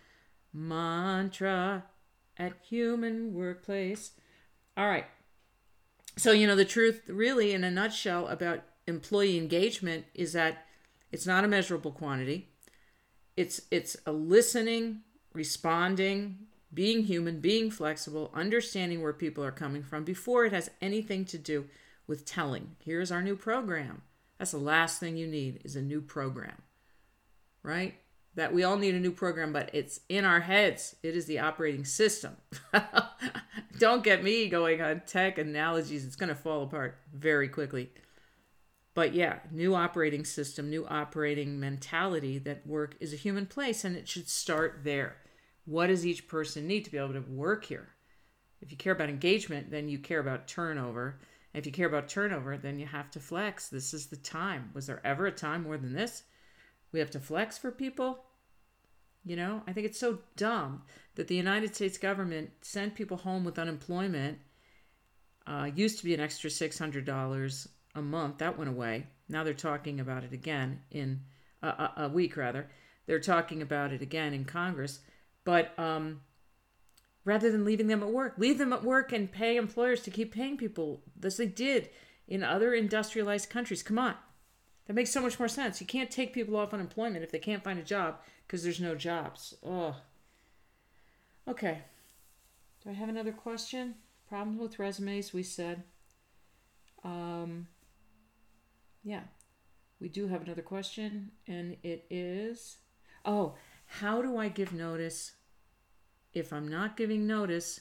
mantra 0.51 1.83
at 2.37 2.53
Human 2.67 3.33
Workplace. 3.33 4.11
All 4.75 4.87
right. 4.87 5.05
So, 6.17 6.31
you 6.31 6.47
know, 6.47 6.55
the 6.55 6.65
truth, 6.65 7.03
really, 7.07 7.53
in 7.53 7.63
a 7.63 7.69
nutshell, 7.69 8.27
about 8.27 8.63
employee 8.87 9.37
engagement 9.37 10.05
is 10.15 10.33
that 10.33 10.65
it's 11.11 11.27
not 11.27 11.43
a 11.43 11.47
measurable 11.47 11.91
quantity. 11.91 12.49
It's 13.37 13.61
it's 13.69 13.97
a 14.05 14.11
listening, 14.11 15.01
responding, 15.33 16.47
being 16.73 17.03
human, 17.03 17.39
being 17.39 17.71
flexible, 17.71 18.31
understanding 18.33 19.01
where 19.01 19.13
people 19.13 19.43
are 19.43 19.51
coming 19.51 19.83
from 19.83 20.03
before 20.03 20.45
it 20.45 20.53
has 20.53 20.69
anything 20.81 21.25
to 21.25 21.37
do 21.37 21.65
with 22.07 22.25
telling. 22.25 22.75
Here's 22.83 23.11
our 23.11 23.21
new 23.21 23.35
program. 23.35 24.01
That's 24.37 24.51
the 24.51 24.57
last 24.57 24.99
thing 24.99 25.17
you 25.17 25.27
need 25.27 25.61
is 25.63 25.75
a 25.75 25.81
new 25.81 26.01
program. 26.01 26.61
Right? 27.63 27.95
That 28.35 28.53
we 28.53 28.63
all 28.63 28.77
need 28.77 28.95
a 28.95 28.99
new 28.99 29.11
program, 29.11 29.53
but 29.53 29.69
it's 29.73 30.01
in 30.09 30.25
our 30.25 30.41
heads. 30.41 30.95
It 31.01 31.15
is 31.15 31.25
the 31.25 31.39
operating 31.39 31.85
system. 31.85 32.35
Don't 33.79 34.03
get 34.03 34.23
me 34.23 34.49
going 34.49 34.81
on 34.81 35.01
tech 35.07 35.37
analogies. 35.37 36.05
It's 36.05 36.17
going 36.17 36.29
to 36.29 36.35
fall 36.35 36.63
apart 36.63 36.97
very 37.13 37.47
quickly. 37.47 37.91
But 38.95 39.13
yeah, 39.13 39.39
new 39.51 39.75
operating 39.75 40.25
system, 40.25 40.69
new 40.69 40.87
operating 40.87 41.59
mentality 41.59 42.39
that 42.39 42.65
work 42.65 42.95
is 42.99 43.13
a 43.13 43.17
human 43.17 43.45
place 43.45 43.85
and 43.85 43.95
it 43.95 44.07
should 44.07 44.29
start 44.29 44.81
there. 44.83 45.17
What 45.65 45.87
does 45.87 46.05
each 46.05 46.27
person 46.27 46.65
need 46.65 46.85
to 46.85 46.91
be 46.91 46.97
able 46.97 47.13
to 47.13 47.19
work 47.21 47.65
here? 47.65 47.89
If 48.61 48.71
you 48.71 48.77
care 48.77 48.93
about 48.93 49.09
engagement, 49.09 49.69
then 49.69 49.87
you 49.89 49.99
care 49.99 50.19
about 50.19 50.47
turnover 50.47 51.19
if 51.55 51.65
you 51.65 51.71
care 51.71 51.87
about 51.87 52.09
turnover, 52.09 52.57
then 52.57 52.79
you 52.79 52.85
have 52.85 53.09
to 53.11 53.19
flex. 53.21 53.69
This 53.69 53.93
is 53.93 54.07
the 54.07 54.17
time. 54.17 54.71
Was 54.73 54.87
there 54.87 54.99
ever 55.05 55.25
a 55.25 55.31
time 55.31 55.63
more 55.63 55.77
than 55.77 55.93
this? 55.93 56.23
We 56.91 56.99
have 56.99 57.09
to 57.11 57.19
flex 57.19 57.57
for 57.57 57.71
people. 57.71 58.25
You 59.23 59.37
know, 59.37 59.63
I 59.65 59.71
think 59.71 59.85
it's 59.85 59.99
so 59.99 60.19
dumb 60.35 60.83
that 61.15 61.29
the 61.29 61.35
United 61.35 61.73
States 61.73 61.97
government 61.97 62.51
sent 62.61 62.93
people 62.93 63.15
home 63.15 63.45
with 63.45 63.57
unemployment. 63.57 64.39
Uh, 65.47 65.69
used 65.73 65.97
to 65.99 66.03
be 66.03 66.13
an 66.13 66.19
extra 66.19 66.49
$600 66.49 67.67
a 67.95 68.01
month. 68.01 68.37
That 68.37 68.57
went 68.57 68.69
away. 68.69 69.07
Now 69.27 69.43
they're 69.43 69.53
talking 69.53 69.99
about 69.99 70.23
it 70.23 70.33
again 70.33 70.81
in 70.91 71.21
a, 71.63 72.09
week, 72.09 72.37
rather. 72.37 72.69
They're 73.07 73.19
talking 73.19 73.61
about 73.61 73.91
it 73.91 74.01
again 74.01 74.33
in 74.33 74.45
Congress. 74.45 74.99
But 75.43 75.77
um, 75.79 76.21
rather 77.25 77.51
than 77.51 77.65
leaving 77.65 77.87
them 77.87 78.03
at 78.03 78.09
work. 78.09 78.35
Leave 78.37 78.59
them 78.59 78.71
at 78.71 78.83
work 78.83 79.11
and 79.11 79.31
pay 79.31 79.57
employers 79.57 80.01
to 80.01 80.11
keep 80.11 80.33
paying 80.33 80.55
people 80.55 81.01
as 81.23 81.37
they 81.37 81.47
did 81.47 81.89
in 82.27 82.43
other 82.43 82.73
industrialized 82.73 83.49
countries. 83.49 83.83
Come 83.83 83.99
on. 83.99 84.15
That 84.85 84.93
makes 84.93 85.11
so 85.11 85.21
much 85.21 85.39
more 85.39 85.47
sense. 85.47 85.81
You 85.81 85.87
can't 85.87 86.11
take 86.11 86.33
people 86.33 86.55
off 86.55 86.73
unemployment 86.73 87.23
if 87.23 87.31
they 87.31 87.39
can't 87.39 87.63
find 87.63 87.79
a 87.79 87.83
job 87.83 88.19
because 88.45 88.63
there's 88.63 88.79
no 88.79 88.93
jobs. 88.93 89.55
Oh. 89.65 89.95
Okay. 91.47 91.79
Do 92.83 92.91
I 92.91 92.93
have 92.93 93.09
another 93.09 93.31
question? 93.31 93.95
Problems 94.29 94.59
with 94.59 94.79
resumes, 94.79 95.33
we 95.33 95.41
said. 95.41 95.83
Um, 97.03 97.67
yeah. 99.05 99.21
We 100.01 100.09
do 100.09 100.27
have 100.27 100.41
another 100.41 100.61
question, 100.61 101.31
and 101.47 101.77
it 101.81 102.05
is 102.09 102.77
Oh, 103.23 103.55
how 103.85 104.21
do 104.21 104.37
I 104.37 104.49
give 104.49 104.73
notice 104.73 105.31
if 106.33 106.51
I'm 106.51 106.67
not 106.67 106.97
giving 106.97 107.25
notice 107.25 107.79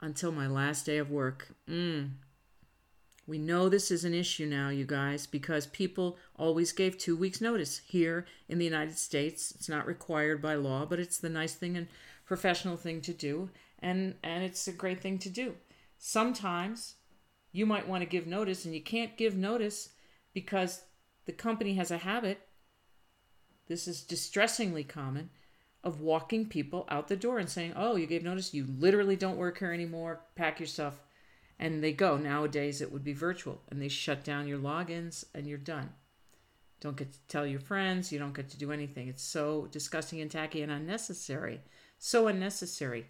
until 0.00 0.30
my 0.30 0.46
last 0.46 0.86
day 0.86 0.98
of 0.98 1.10
work. 1.10 1.54
Mm. 1.68 2.10
We 3.26 3.38
know 3.38 3.68
this 3.68 3.90
is 3.90 4.04
an 4.04 4.14
issue 4.14 4.46
now, 4.46 4.68
you 4.68 4.84
guys, 4.84 5.26
because 5.26 5.66
people 5.66 6.16
always 6.36 6.72
gave 6.72 6.96
two 6.96 7.16
weeks' 7.16 7.40
notice 7.40 7.80
here 7.86 8.26
in 8.48 8.58
the 8.58 8.64
United 8.64 8.96
States. 8.98 9.50
It's 9.52 9.68
not 9.68 9.86
required 9.86 10.40
by 10.40 10.54
law, 10.54 10.84
but 10.84 11.00
it's 11.00 11.18
the 11.18 11.28
nice 11.28 11.54
thing 11.54 11.76
and 11.76 11.88
professional 12.24 12.76
thing 12.76 13.00
to 13.00 13.12
do, 13.12 13.50
and 13.80 14.14
and 14.22 14.44
it's 14.44 14.68
a 14.68 14.72
great 14.72 15.00
thing 15.00 15.18
to 15.20 15.30
do. 15.30 15.54
Sometimes 15.98 16.94
you 17.50 17.66
might 17.66 17.88
want 17.88 18.02
to 18.02 18.08
give 18.08 18.26
notice, 18.26 18.64
and 18.64 18.74
you 18.74 18.82
can't 18.82 19.16
give 19.16 19.36
notice 19.36 19.90
because 20.36 20.82
the 21.24 21.32
company 21.32 21.76
has 21.76 21.90
a 21.90 21.96
habit. 21.96 22.46
This 23.68 23.88
is 23.88 24.02
distressingly 24.02 24.84
common 24.84 25.30
of 25.82 26.02
walking 26.02 26.46
people 26.46 26.84
out 26.90 27.08
the 27.08 27.16
door 27.16 27.38
and 27.38 27.48
saying, 27.48 27.72
"Oh, 27.74 27.96
you 27.96 28.06
gave 28.06 28.22
notice. 28.22 28.52
You 28.52 28.66
literally 28.66 29.16
don't 29.16 29.38
work 29.38 29.60
here 29.60 29.72
anymore. 29.72 30.26
Pack 30.34 30.60
your 30.60 30.66
stuff." 30.66 31.00
And 31.58 31.82
they 31.82 31.94
go. 31.94 32.18
Nowadays, 32.18 32.82
it 32.82 32.92
would 32.92 33.02
be 33.02 33.14
virtual, 33.14 33.62
and 33.70 33.80
they 33.80 33.88
shut 33.88 34.24
down 34.24 34.46
your 34.46 34.58
logins, 34.58 35.24
and 35.34 35.46
you're 35.46 35.56
done. 35.56 35.94
Don't 36.80 36.98
get 36.98 37.14
to 37.14 37.18
tell 37.28 37.46
your 37.46 37.60
friends. 37.60 38.12
You 38.12 38.18
don't 38.18 38.34
get 38.34 38.50
to 38.50 38.58
do 38.58 38.72
anything. 38.72 39.08
It's 39.08 39.22
so 39.22 39.68
disgusting 39.72 40.20
and 40.20 40.30
tacky 40.30 40.60
and 40.60 40.70
unnecessary. 40.70 41.62
So 41.98 42.28
unnecessary. 42.28 43.06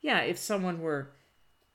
Yeah, 0.00 0.20
if 0.20 0.38
someone 0.38 0.80
were, 0.80 1.12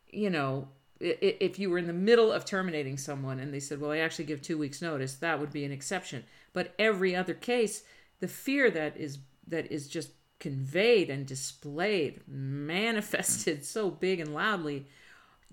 you 0.07 0.31
know, 0.31 0.69
if 0.99 1.59
you 1.59 1.69
were 1.69 1.77
in 1.77 1.87
the 1.87 1.93
middle 1.93 2.31
of 2.31 2.45
terminating 2.45 2.97
someone 2.97 3.39
and 3.39 3.53
they 3.53 3.59
said, 3.59 3.81
well, 3.81 3.91
I 3.91 3.97
actually 3.97 4.25
give 4.25 4.41
two 4.41 4.57
weeks 4.57 4.81
notice, 4.81 5.15
that 5.15 5.39
would 5.39 5.51
be 5.51 5.65
an 5.65 5.71
exception. 5.71 6.23
But 6.53 6.73
every 6.79 7.15
other 7.15 7.33
case, 7.33 7.83
the 8.19 8.27
fear 8.27 8.71
that 8.71 8.95
is 8.97 9.17
that 9.47 9.71
is 9.71 9.87
just 9.87 10.11
conveyed 10.39 11.09
and 11.09 11.25
displayed, 11.25 12.21
manifested 12.27 13.65
so 13.65 13.89
big 13.89 14.19
and 14.19 14.33
loudly 14.33 14.87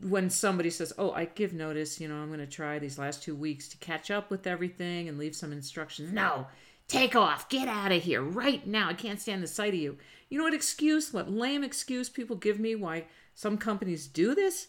when 0.01 0.31
somebody 0.31 0.71
says, 0.71 0.93
"Oh, 0.97 1.13
I 1.13 1.27
give 1.27 1.53
notice, 1.53 2.01
you 2.01 2.09
know, 2.09 2.17
I'm 2.17 2.29
going 2.29 2.41
to 2.41 2.47
try 2.47 2.79
these 2.79 2.99
last 2.99 3.23
2 3.23 3.35
weeks 3.35 3.69
to 3.69 3.77
catch 3.79 4.11
up 4.11 4.31
with 4.31 4.47
everything 4.47 5.09
and 5.09 5.19
leave 5.19 5.37
some 5.37 5.53
instructions." 5.53 6.13
No. 6.13 6.47
Take 6.89 7.17
off. 7.17 7.49
Get 7.49 7.69
out 7.69 7.93
of 7.93 8.03
here 8.03 8.23
right 8.23 8.67
now. 8.67 8.89
I 8.89 8.95
can't 8.95 9.21
stand 9.21 9.43
the 9.43 9.47
sight 9.47 9.73
of 9.73 9.81
you. 9.81 9.97
You 10.29 10.39
know 10.39 10.45
what 10.45 10.55
excuse, 10.55 11.13
what 11.13 11.31
lame 11.31 11.65
excuse 11.65 12.09
people 12.09 12.37
give 12.37 12.59
me 12.59 12.75
why 12.75 13.07
some 13.35 13.57
companies 13.57 14.07
do 14.07 14.35
this? 14.35 14.69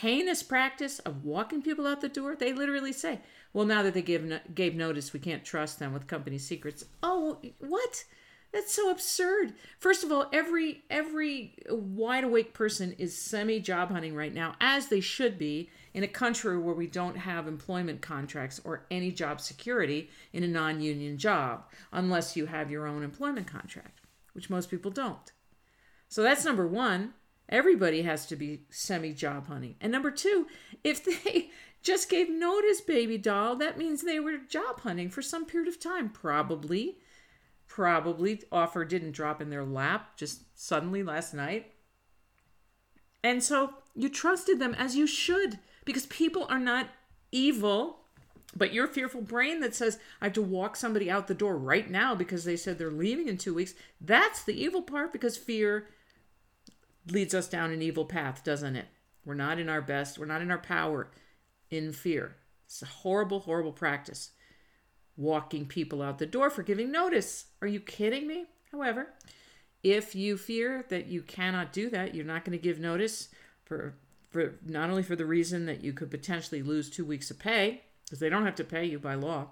Heinous 0.00 0.42
practice 0.42 0.98
of 1.00 1.24
walking 1.24 1.62
people 1.62 1.86
out 1.86 2.00
the 2.00 2.08
door. 2.08 2.36
They 2.36 2.52
literally 2.52 2.92
say, 2.92 3.20
"Well, 3.52 3.66
now 3.66 3.82
that 3.82 3.94
they 3.94 4.02
gave 4.02 4.40
gave 4.54 4.74
notice, 4.74 5.12
we 5.12 5.20
can't 5.20 5.44
trust 5.44 5.78
them 5.78 5.92
with 5.92 6.06
company 6.06 6.38
secrets." 6.38 6.84
Oh, 7.02 7.40
what? 7.58 8.04
That's 8.52 8.74
so 8.74 8.90
absurd. 8.90 9.54
First 9.78 10.04
of 10.04 10.12
all, 10.12 10.28
every 10.32 10.84
every 10.90 11.54
wide 11.68 12.24
awake 12.24 12.52
person 12.52 12.92
is 12.98 13.16
semi 13.16 13.58
job 13.60 13.90
hunting 13.90 14.14
right 14.14 14.32
now, 14.32 14.56
as 14.60 14.88
they 14.88 15.00
should 15.00 15.38
be 15.38 15.70
in 15.94 16.04
a 16.04 16.08
country 16.08 16.58
where 16.58 16.74
we 16.74 16.86
don't 16.86 17.16
have 17.16 17.48
employment 17.48 18.02
contracts 18.02 18.60
or 18.64 18.86
any 18.90 19.10
job 19.10 19.40
security 19.40 20.10
in 20.32 20.42
a 20.42 20.48
non-union 20.48 21.18
job, 21.18 21.64
unless 21.92 22.36
you 22.36 22.46
have 22.46 22.70
your 22.70 22.86
own 22.86 23.02
employment 23.02 23.46
contract, 23.46 24.00
which 24.32 24.50
most 24.50 24.70
people 24.70 24.90
don't. 24.90 25.32
So 26.08 26.22
that's 26.22 26.44
number 26.44 26.66
one. 26.66 27.14
Everybody 27.52 28.02
has 28.02 28.26
to 28.26 28.36
be 28.36 28.62
semi 28.70 29.12
job 29.12 29.46
hunting. 29.46 29.76
And 29.80 29.92
number 29.92 30.10
two, 30.10 30.48
if 30.82 31.04
they 31.04 31.50
just 31.82 32.08
gave 32.08 32.28
notice, 32.28 32.80
baby 32.80 33.18
doll, 33.18 33.54
that 33.56 33.78
means 33.78 34.02
they 34.02 34.18
were 34.18 34.38
job 34.38 34.80
hunting 34.80 35.08
for 35.08 35.22
some 35.22 35.46
period 35.46 35.68
of 35.68 35.78
time, 35.78 36.08
probably 36.08 36.96
probably 37.72 38.42
offer 38.52 38.84
didn't 38.84 39.12
drop 39.12 39.40
in 39.40 39.48
their 39.48 39.64
lap 39.64 40.14
just 40.14 40.42
suddenly 40.54 41.02
last 41.02 41.32
night. 41.32 41.72
And 43.24 43.42
so 43.42 43.72
you 43.94 44.10
trusted 44.10 44.58
them 44.58 44.74
as 44.74 44.94
you 44.94 45.06
should 45.06 45.58
because 45.86 46.04
people 46.06 46.46
are 46.50 46.58
not 46.58 46.88
evil, 47.30 48.00
but 48.54 48.74
your 48.74 48.86
fearful 48.86 49.22
brain 49.22 49.60
that 49.60 49.74
says, 49.74 49.98
I 50.20 50.26
have 50.26 50.34
to 50.34 50.42
walk 50.42 50.76
somebody 50.76 51.10
out 51.10 51.28
the 51.28 51.34
door 51.34 51.56
right 51.56 51.88
now 51.90 52.14
because 52.14 52.44
they 52.44 52.56
said 52.56 52.76
they're 52.76 52.90
leaving 52.90 53.26
in 53.26 53.38
two 53.38 53.54
weeks, 53.54 53.72
that's 54.02 54.42
the 54.42 54.60
evil 54.62 54.82
part 54.82 55.10
because 55.10 55.38
fear 55.38 55.86
leads 57.10 57.34
us 57.34 57.48
down 57.48 57.70
an 57.70 57.82
evil 57.82 58.04
path, 58.04 58.42
doesn't 58.44 58.76
it? 58.76 58.86
We're 59.24 59.34
not 59.34 59.58
in 59.58 59.68
our 59.68 59.82
best, 59.82 60.18
we're 60.18 60.26
not 60.26 60.42
in 60.42 60.50
our 60.50 60.58
power 60.58 61.10
in 61.70 61.92
fear. 61.92 62.36
It's 62.66 62.82
a 62.82 62.86
horrible, 62.86 63.40
horrible 63.40 63.72
practice 63.72 64.30
walking 65.16 65.66
people 65.66 66.02
out 66.02 66.18
the 66.18 66.26
door 66.26 66.50
for 66.50 66.62
giving 66.62 66.90
notice. 66.90 67.46
Are 67.60 67.68
you 67.68 67.80
kidding 67.80 68.26
me? 68.26 68.46
However, 68.70 69.08
if 69.82 70.14
you 70.14 70.38
fear 70.38 70.84
that 70.88 71.06
you 71.06 71.22
cannot 71.22 71.72
do 71.72 71.90
that, 71.90 72.14
you're 72.14 72.24
not 72.24 72.44
going 72.44 72.56
to 72.56 72.62
give 72.62 72.78
notice 72.78 73.28
for 73.64 73.94
for 74.32 74.54
not 74.66 74.88
only 74.88 75.02
for 75.02 75.14
the 75.14 75.26
reason 75.26 75.66
that 75.66 75.84
you 75.84 75.92
could 75.92 76.10
potentially 76.10 76.62
lose 76.62 76.88
2 76.88 77.04
weeks 77.04 77.30
of 77.30 77.38
pay 77.38 77.82
because 78.04 78.18
they 78.18 78.30
don't 78.30 78.46
have 78.46 78.54
to 78.56 78.64
pay 78.64 78.84
you 78.84 78.98
by 78.98 79.14
law 79.14 79.46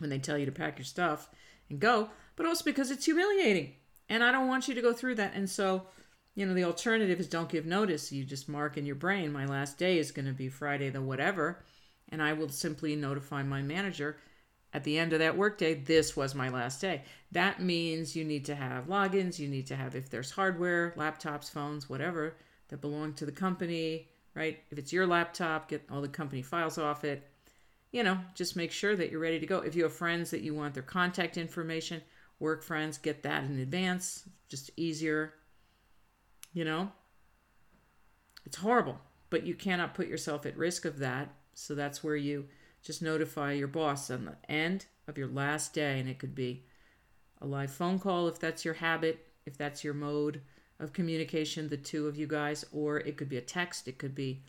when 0.00 0.10
they 0.10 0.18
tell 0.18 0.36
you 0.36 0.46
to 0.46 0.52
pack 0.52 0.78
your 0.78 0.84
stuff 0.84 1.28
and 1.70 1.78
go, 1.78 2.10
but 2.34 2.44
also 2.44 2.64
because 2.64 2.90
it's 2.90 3.04
humiliating. 3.04 3.74
And 4.08 4.24
I 4.24 4.32
don't 4.32 4.48
want 4.48 4.66
you 4.66 4.74
to 4.74 4.82
go 4.82 4.92
through 4.92 5.14
that. 5.16 5.34
And 5.34 5.48
so, 5.48 5.86
you 6.34 6.46
know, 6.46 6.54
the 6.54 6.64
alternative 6.64 7.20
is 7.20 7.28
don't 7.28 7.48
give 7.48 7.66
notice. 7.66 8.12
You 8.12 8.24
just 8.24 8.48
mark 8.48 8.76
in 8.76 8.86
your 8.86 8.96
brain 8.96 9.32
my 9.32 9.46
last 9.46 9.78
day 9.78 9.98
is 9.98 10.12
going 10.12 10.26
to 10.26 10.32
be 10.32 10.48
Friday 10.48 10.90
the 10.90 11.02
whatever, 11.02 11.62
and 12.08 12.22
I 12.22 12.32
will 12.32 12.48
simply 12.48 12.96
notify 12.96 13.42
my 13.42 13.62
manager 13.62 14.16
at 14.72 14.84
the 14.84 14.98
end 14.98 15.12
of 15.12 15.18
that 15.18 15.36
workday, 15.36 15.74
this 15.74 16.16
was 16.16 16.34
my 16.34 16.48
last 16.48 16.80
day. 16.80 17.02
That 17.32 17.60
means 17.60 18.14
you 18.14 18.24
need 18.24 18.44
to 18.46 18.54
have 18.54 18.86
logins, 18.86 19.38
you 19.38 19.48
need 19.48 19.66
to 19.68 19.76
have, 19.76 19.96
if 19.96 20.10
there's 20.10 20.30
hardware, 20.30 20.94
laptops, 20.96 21.50
phones, 21.50 21.88
whatever, 21.88 22.36
that 22.68 22.80
belong 22.80 23.14
to 23.14 23.26
the 23.26 23.32
company, 23.32 24.08
right? 24.34 24.60
If 24.70 24.78
it's 24.78 24.92
your 24.92 25.06
laptop, 25.06 25.68
get 25.68 25.84
all 25.90 26.00
the 26.00 26.08
company 26.08 26.42
files 26.42 26.78
off 26.78 27.04
it. 27.04 27.28
You 27.90 28.04
know, 28.04 28.18
just 28.36 28.54
make 28.54 28.70
sure 28.70 28.94
that 28.94 29.10
you're 29.10 29.20
ready 29.20 29.40
to 29.40 29.46
go. 29.46 29.58
If 29.58 29.74
you 29.74 29.82
have 29.82 29.92
friends 29.92 30.30
that 30.30 30.42
you 30.42 30.54
want 30.54 30.74
their 30.74 30.84
contact 30.84 31.36
information, 31.36 32.00
work 32.38 32.62
friends, 32.62 32.96
get 32.96 33.24
that 33.24 33.42
in 33.44 33.58
advance, 33.58 34.28
just 34.48 34.70
easier. 34.76 35.34
You 36.52 36.64
know, 36.64 36.92
it's 38.44 38.56
horrible, 38.56 38.98
but 39.30 39.46
you 39.46 39.54
cannot 39.54 39.94
put 39.94 40.08
yourself 40.08 40.46
at 40.46 40.56
risk 40.56 40.84
of 40.84 40.98
that. 40.98 41.32
So 41.54 41.74
that's 41.74 42.02
where 42.02 42.16
you 42.16 42.46
just 42.82 43.02
notify 43.02 43.52
your 43.52 43.68
boss 43.68 44.10
on 44.10 44.24
the 44.24 44.36
end 44.50 44.86
of 45.06 45.18
your 45.18 45.28
last 45.28 45.74
day. 45.74 46.00
And 46.00 46.08
it 46.08 46.18
could 46.18 46.34
be 46.34 46.64
a 47.40 47.46
live 47.46 47.70
phone 47.70 47.98
call 47.98 48.28
if 48.28 48.38
that's 48.38 48.64
your 48.64 48.74
habit, 48.74 49.26
if 49.46 49.56
that's 49.56 49.84
your 49.84 49.94
mode 49.94 50.40
of 50.78 50.92
communication, 50.92 51.68
the 51.68 51.76
two 51.76 52.06
of 52.06 52.16
you 52.16 52.26
guys, 52.26 52.64
or 52.72 52.98
it 52.98 53.16
could 53.16 53.28
be 53.28 53.36
a 53.36 53.42
text. 53.42 53.86
It 53.86 53.98
could 53.98 54.14
be 54.14 54.42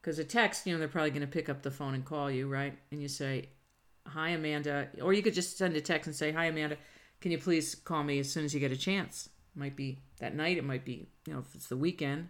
because 0.00 0.18
a 0.18 0.24
text, 0.24 0.66
you 0.66 0.72
know, 0.72 0.78
they're 0.78 0.88
probably 0.88 1.10
going 1.10 1.22
to 1.22 1.26
pick 1.26 1.48
up 1.48 1.62
the 1.62 1.70
phone 1.70 1.94
and 1.94 2.04
call 2.04 2.30
you, 2.30 2.48
right? 2.48 2.76
And 2.90 3.00
you 3.00 3.08
say, 3.08 3.48
Hi, 4.06 4.30
Amanda. 4.30 4.88
Or 5.02 5.12
you 5.12 5.22
could 5.22 5.34
just 5.34 5.58
send 5.58 5.74
a 5.76 5.80
text 5.80 6.06
and 6.06 6.14
say, 6.14 6.32
Hi, 6.32 6.46
Amanda. 6.46 6.76
Can 7.20 7.32
you 7.32 7.38
please 7.38 7.74
call 7.74 8.04
me 8.04 8.18
as 8.20 8.30
soon 8.30 8.44
as 8.44 8.54
you 8.54 8.60
get 8.60 8.70
a 8.70 8.76
chance? 8.76 9.28
Might 9.56 9.74
be 9.74 9.98
that 10.20 10.34
night. 10.34 10.58
It 10.58 10.64
might 10.64 10.84
be, 10.84 11.08
you 11.26 11.32
know, 11.32 11.38
if 11.38 11.54
it's 11.54 11.68
the 11.68 11.76
weekend, 11.76 12.28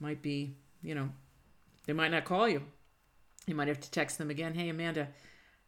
might 0.00 0.22
be, 0.22 0.56
you 0.82 0.94
know, 0.94 1.10
they 1.86 1.92
might 1.92 2.10
not 2.10 2.24
call 2.24 2.48
you. 2.48 2.62
You 3.46 3.54
might 3.54 3.68
have 3.68 3.80
to 3.80 3.90
text 3.90 4.16
them 4.16 4.30
again. 4.30 4.54
Hey, 4.54 4.70
Amanda, 4.70 5.08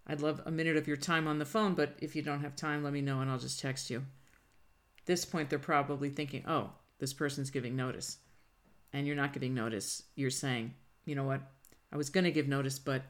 I'd 0.06 0.22
love 0.22 0.40
a 0.46 0.50
minute 0.50 0.76
of 0.76 0.88
your 0.88 0.96
time 0.96 1.28
on 1.28 1.38
the 1.38 1.44
phone, 1.44 1.74
but 1.74 1.96
if 2.00 2.16
you 2.16 2.22
don't 2.22 2.40
have 2.40 2.56
time, 2.56 2.82
let 2.82 2.92
me 2.92 3.02
know 3.02 3.20
and 3.20 3.30
I'll 3.30 3.38
just 3.38 3.60
text 3.60 3.90
you. 3.90 3.98
At 3.98 5.06
this 5.06 5.24
point, 5.24 5.50
they're 5.50 5.58
probably 5.58 6.08
thinking, 6.08 6.44
oh, 6.46 6.70
this 6.98 7.12
person's 7.12 7.50
giving 7.50 7.76
notice. 7.76 8.18
And 8.92 9.06
you're 9.06 9.16
not 9.16 9.32
giving 9.32 9.52
notice. 9.52 10.04
You're 10.14 10.30
saying, 10.30 10.74
you 11.04 11.14
know 11.14 11.24
what? 11.24 11.40
I 11.92 11.96
was 11.96 12.08
going 12.08 12.24
to 12.24 12.30
give 12.30 12.48
notice, 12.48 12.78
but, 12.78 13.02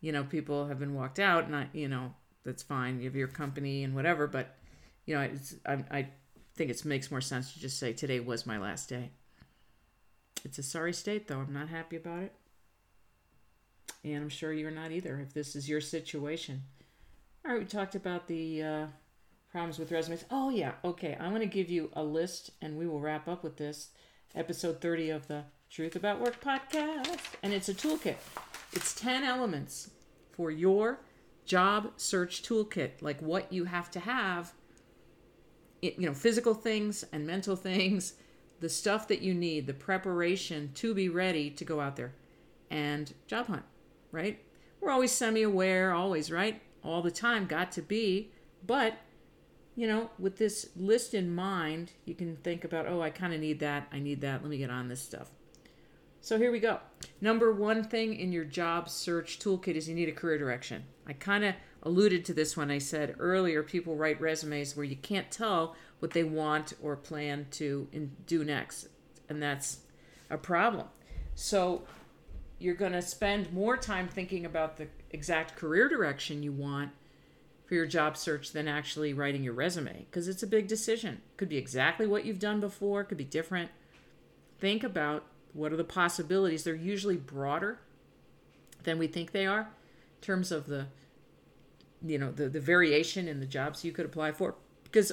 you 0.00 0.12
know, 0.12 0.24
people 0.24 0.66
have 0.66 0.78
been 0.78 0.94
walked 0.94 1.18
out 1.18 1.44
and 1.44 1.54
I, 1.54 1.68
you 1.72 1.88
know, 1.88 2.14
that's 2.44 2.62
fine. 2.62 2.98
You 2.98 3.04
have 3.04 3.16
your 3.16 3.28
company 3.28 3.84
and 3.84 3.94
whatever, 3.94 4.26
but, 4.26 4.56
you 5.04 5.14
know, 5.14 5.20
it's, 5.20 5.54
I, 5.64 5.84
I 5.90 6.08
think 6.56 6.70
it 6.70 6.84
makes 6.84 7.10
more 7.10 7.20
sense 7.20 7.52
to 7.52 7.60
just 7.60 7.78
say 7.78 7.92
today 7.92 8.18
was 8.18 8.46
my 8.46 8.58
last 8.58 8.88
day. 8.88 9.10
It's 10.44 10.58
a 10.58 10.62
sorry 10.62 10.92
state, 10.92 11.28
though. 11.28 11.40
I'm 11.40 11.52
not 11.52 11.68
happy 11.68 11.96
about 11.96 12.22
it. 12.22 12.34
And 14.04 14.16
I'm 14.22 14.28
sure 14.28 14.52
you're 14.52 14.70
not 14.70 14.90
either 14.90 15.20
if 15.20 15.34
this 15.34 15.54
is 15.54 15.68
your 15.68 15.80
situation. 15.80 16.62
All 17.44 17.52
right, 17.52 17.60
we 17.60 17.66
talked 17.66 17.94
about 17.94 18.26
the 18.26 18.62
uh, 18.62 18.86
problems 19.50 19.78
with 19.78 19.92
resumes. 19.92 20.24
Oh, 20.30 20.50
yeah. 20.50 20.72
Okay. 20.84 21.16
I'm 21.18 21.30
going 21.30 21.40
to 21.40 21.46
give 21.46 21.70
you 21.70 21.90
a 21.94 22.02
list 22.02 22.50
and 22.62 22.76
we 22.78 22.86
will 22.86 23.00
wrap 23.00 23.28
up 23.28 23.42
with 23.42 23.56
this 23.56 23.90
episode 24.34 24.80
30 24.80 25.10
of 25.10 25.28
the 25.28 25.44
Truth 25.70 25.96
About 25.96 26.20
Work 26.20 26.40
podcast. 26.40 27.18
And 27.42 27.52
it's 27.52 27.68
a 27.68 27.74
toolkit, 27.74 28.16
it's 28.72 28.94
10 28.94 29.24
elements 29.24 29.90
for 30.32 30.50
your 30.50 31.00
job 31.44 31.92
search 31.96 32.42
toolkit, 32.42 33.02
like 33.02 33.20
what 33.20 33.52
you 33.52 33.64
have 33.64 33.90
to 33.92 34.00
have, 34.00 34.52
you 35.82 36.06
know, 36.06 36.14
physical 36.14 36.54
things 36.54 37.04
and 37.12 37.26
mental 37.26 37.56
things, 37.56 38.14
the 38.60 38.68
stuff 38.68 39.08
that 39.08 39.20
you 39.22 39.34
need, 39.34 39.66
the 39.66 39.74
preparation 39.74 40.70
to 40.74 40.94
be 40.94 41.08
ready 41.08 41.50
to 41.50 41.64
go 41.64 41.80
out 41.80 41.96
there 41.96 42.14
and 42.70 43.12
job 43.26 43.46
hunt 43.46 43.62
right? 44.16 44.42
We're 44.80 44.90
always 44.90 45.12
semi 45.12 45.42
aware, 45.42 45.92
always, 45.92 46.30
right? 46.30 46.60
All 46.82 47.02
the 47.02 47.10
time, 47.10 47.46
got 47.46 47.70
to 47.72 47.82
be. 47.82 48.30
But, 48.66 48.94
you 49.74 49.86
know, 49.86 50.10
with 50.18 50.38
this 50.38 50.70
list 50.76 51.14
in 51.14 51.34
mind, 51.34 51.92
you 52.04 52.14
can 52.14 52.36
think 52.36 52.64
about, 52.64 52.86
oh, 52.86 53.02
I 53.02 53.10
kind 53.10 53.34
of 53.34 53.40
need 53.40 53.60
that. 53.60 53.88
I 53.92 53.98
need 53.98 54.20
that. 54.22 54.42
Let 54.42 54.50
me 54.50 54.58
get 54.58 54.70
on 54.70 54.88
this 54.88 55.02
stuff. 55.02 55.30
So 56.20 56.38
here 56.38 56.50
we 56.50 56.58
go. 56.58 56.80
Number 57.20 57.52
one 57.52 57.84
thing 57.84 58.14
in 58.14 58.32
your 58.32 58.44
job 58.44 58.88
search 58.88 59.38
toolkit 59.38 59.74
is 59.74 59.88
you 59.88 59.94
need 59.94 60.08
a 60.08 60.12
career 60.12 60.38
direction. 60.38 60.84
I 61.06 61.12
kind 61.12 61.44
of 61.44 61.54
alluded 61.86 62.24
to 62.24 62.34
this 62.34 62.56
when 62.56 62.68
I 62.68 62.78
said 62.78 63.14
earlier 63.20 63.62
people 63.62 63.94
write 63.94 64.20
resumes 64.20 64.76
where 64.76 64.84
you 64.84 64.96
can't 64.96 65.30
tell 65.30 65.76
what 66.00 66.10
they 66.10 66.24
want 66.24 66.72
or 66.82 66.96
plan 66.96 67.46
to 67.52 67.88
do 68.26 68.44
next. 68.44 68.88
And 69.28 69.40
that's 69.40 69.78
a 70.28 70.36
problem. 70.36 70.88
So 71.36 71.82
you're 72.58 72.74
going 72.74 72.92
to 72.92 73.02
spend 73.02 73.52
more 73.52 73.76
time 73.76 74.08
thinking 74.08 74.44
about 74.44 74.76
the 74.76 74.88
exact 75.10 75.54
career 75.54 75.88
direction 75.88 76.42
you 76.42 76.52
want 76.52 76.90
for 77.66 77.74
your 77.74 77.86
job 77.86 78.16
search 78.16 78.50
than 78.50 78.66
actually 78.66 79.12
writing 79.12 79.44
your 79.44 79.52
resume 79.52 80.06
because 80.10 80.26
it's 80.26 80.42
a 80.42 80.46
big 80.46 80.66
decision. 80.66 81.22
Could 81.36 81.48
be 81.48 81.56
exactly 81.56 82.06
what 82.06 82.24
you've 82.24 82.40
done 82.40 82.58
before, 82.58 83.04
could 83.04 83.18
be 83.18 83.24
different. 83.24 83.70
Think 84.58 84.82
about 84.82 85.24
what 85.52 85.72
are 85.72 85.76
the 85.76 85.84
possibilities. 85.84 86.64
They're 86.64 86.74
usually 86.74 87.16
broader 87.16 87.78
than 88.82 88.98
we 88.98 89.06
think 89.06 89.30
they 89.30 89.46
are 89.46 89.60
in 89.60 90.22
terms 90.22 90.50
of 90.50 90.66
the 90.66 90.86
you 92.04 92.18
know 92.18 92.30
the, 92.30 92.48
the 92.48 92.60
variation 92.60 93.28
in 93.28 93.40
the 93.40 93.46
jobs 93.46 93.84
you 93.84 93.92
could 93.92 94.06
apply 94.06 94.32
for 94.32 94.54
because 94.84 95.12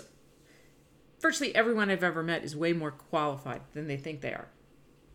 virtually 1.21 1.55
everyone 1.55 1.89
I've 1.89 2.03
ever 2.03 2.23
met 2.23 2.43
is 2.43 2.55
way 2.55 2.73
more 2.73 2.91
qualified 2.91 3.61
than 3.73 3.87
they 3.87 3.97
think 3.97 4.21
they 4.21 4.33
are. 4.33 4.49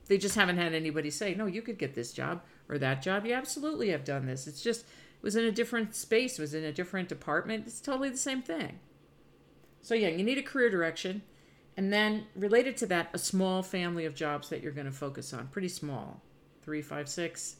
They 0.06 0.18
just 0.18 0.36
haven't 0.36 0.56
had 0.56 0.74
anybody 0.74 1.10
say, 1.10 1.34
"No, 1.34 1.46
you 1.46 1.62
could 1.62 1.78
get 1.78 1.94
this 1.94 2.12
job 2.12 2.42
or 2.68 2.78
that 2.78 3.02
job." 3.02 3.26
You 3.26 3.34
absolutely 3.34 3.90
have 3.90 4.04
done 4.04 4.26
this. 4.26 4.46
It's 4.46 4.62
just 4.62 4.82
it 4.82 5.22
was 5.22 5.36
in 5.36 5.44
a 5.44 5.52
different 5.52 5.94
space, 5.94 6.38
was 6.38 6.54
in 6.54 6.64
a 6.64 6.72
different 6.72 7.08
department. 7.08 7.66
It's 7.66 7.80
totally 7.80 8.08
the 8.08 8.16
same 8.16 8.40
thing. 8.40 8.78
So 9.82 9.94
yeah, 9.94 10.08
you 10.08 10.24
need 10.24 10.38
a 10.38 10.42
career 10.42 10.70
direction. 10.70 11.22
And 11.76 11.92
then 11.92 12.26
related 12.34 12.76
to 12.78 12.86
that, 12.86 13.10
a 13.12 13.18
small 13.18 13.62
family 13.62 14.04
of 14.04 14.14
jobs 14.14 14.48
that 14.48 14.62
you're 14.62 14.72
going 14.72 14.86
to 14.86 14.92
focus 14.92 15.32
on. 15.32 15.46
Pretty 15.48 15.68
small. 15.68 16.22
Three, 16.62 16.82
five, 16.82 17.08
six. 17.08 17.56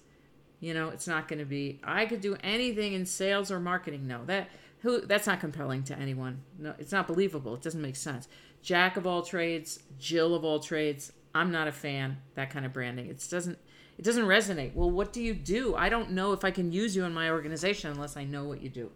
You 0.61 0.75
know, 0.75 0.89
it's 0.89 1.07
not 1.07 1.29
going 1.29 1.39
to 1.39 1.45
be 1.45 1.81
I 1.85 2.07
could 2.07 2.21
do 2.21 2.37
anything 2.43 2.93
in 2.93 3.07
sales 3.07 3.51
or 3.51 3.61
marketing. 3.61 4.07
No, 4.07 4.25
that 4.27 4.49
who 4.81 5.01
that's 5.01 5.27
not 5.27 5.41
compelling 5.41 5.83
to 5.85 5.99
anyone. 5.99 6.43
No, 6.59 6.75
it's 6.79 6.93
not 6.93 7.07
believable. 7.07 7.55
It 7.55 7.63
doesn't 7.63 7.81
make 7.81 7.97
sense. 7.97 8.29
Jack 8.63 8.97
of 8.97 9.07
all 9.07 9.23
trades, 9.23 9.81
Jill 9.99 10.35
of 10.35 10.45
all 10.45 10.61
trades. 10.61 11.13
I'm 11.35 11.53
not 11.53 11.69
a 11.69 11.73
fan 11.73 12.19
that 12.35 12.51
kind 12.51 12.67
of 12.67 12.73
branding. 12.73 13.07
It 13.07 13.25
doesn't 13.31 13.59
it 13.99 14.05
doesn't 14.05 14.25
resonate. 14.25 14.75
Well, 14.75 14.91
what 14.91 15.13
do 15.13 15.23
you 15.23 15.35
do? 15.35 15.75
I 15.75 15.89
don't 15.89 16.13
know 16.13 16.33
if 16.33 16.45
I 16.45 16.51
can 16.51 16.73
use 16.73 16.95
you 16.95 17.05
in 17.05 17.13
my 17.13 17.31
organization 17.31 17.91
unless 17.91 18.17
I 18.17 18.25
know 18.25 18.45
what 18.45 18.63
you 18.63 18.69
do. 18.69 18.91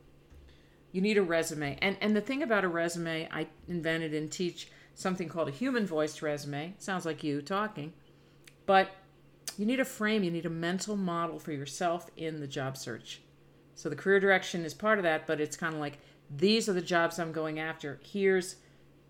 You 0.92 1.00
need 1.00 1.18
a 1.18 1.22
resume. 1.22 1.78
And 1.80 1.96
and 2.00 2.16
the 2.16 2.20
thing 2.20 2.42
about 2.42 2.64
a 2.64 2.68
resume, 2.68 3.28
I 3.32 3.46
invented 3.68 4.14
and 4.14 4.30
teach 4.30 4.68
something 4.94 5.28
called 5.28 5.48
a 5.48 5.52
human 5.52 5.86
voiced 5.86 6.22
resume. 6.22 6.74
Sounds 6.78 7.06
like 7.06 7.24
you 7.24 7.42
talking. 7.42 7.92
But 8.66 8.90
you 9.58 9.66
need 9.66 9.80
a 9.80 9.84
frame, 9.84 10.22
you 10.22 10.30
need 10.30 10.46
a 10.46 10.50
mental 10.50 10.96
model 10.96 11.38
for 11.38 11.52
yourself 11.52 12.10
in 12.16 12.40
the 12.40 12.46
job 12.46 12.76
search. 12.76 13.20
So 13.74 13.88
the 13.88 13.96
career 13.96 14.20
direction 14.20 14.64
is 14.64 14.74
part 14.74 14.98
of 14.98 15.04
that, 15.04 15.26
but 15.26 15.40
it's 15.40 15.56
kind 15.56 15.74
of 15.74 15.80
like 15.80 15.98
these 16.34 16.68
are 16.68 16.72
the 16.72 16.82
jobs 16.82 17.18
I'm 17.18 17.32
going 17.32 17.58
after. 17.58 18.00
Here's, 18.02 18.56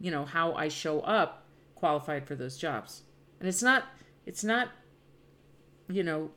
you 0.01 0.11
know, 0.11 0.25
how 0.25 0.55
I 0.55 0.69
show 0.69 1.01
up 1.01 1.47
qualified 1.75 2.27
for 2.27 2.35
those 2.35 2.57
jobs. 2.57 3.03
And 3.41 3.49
it's 3.49 3.63
not 3.63 3.85
it's 4.25 4.45
not 4.45 4.69
you 5.89 6.03
know, 6.03 6.31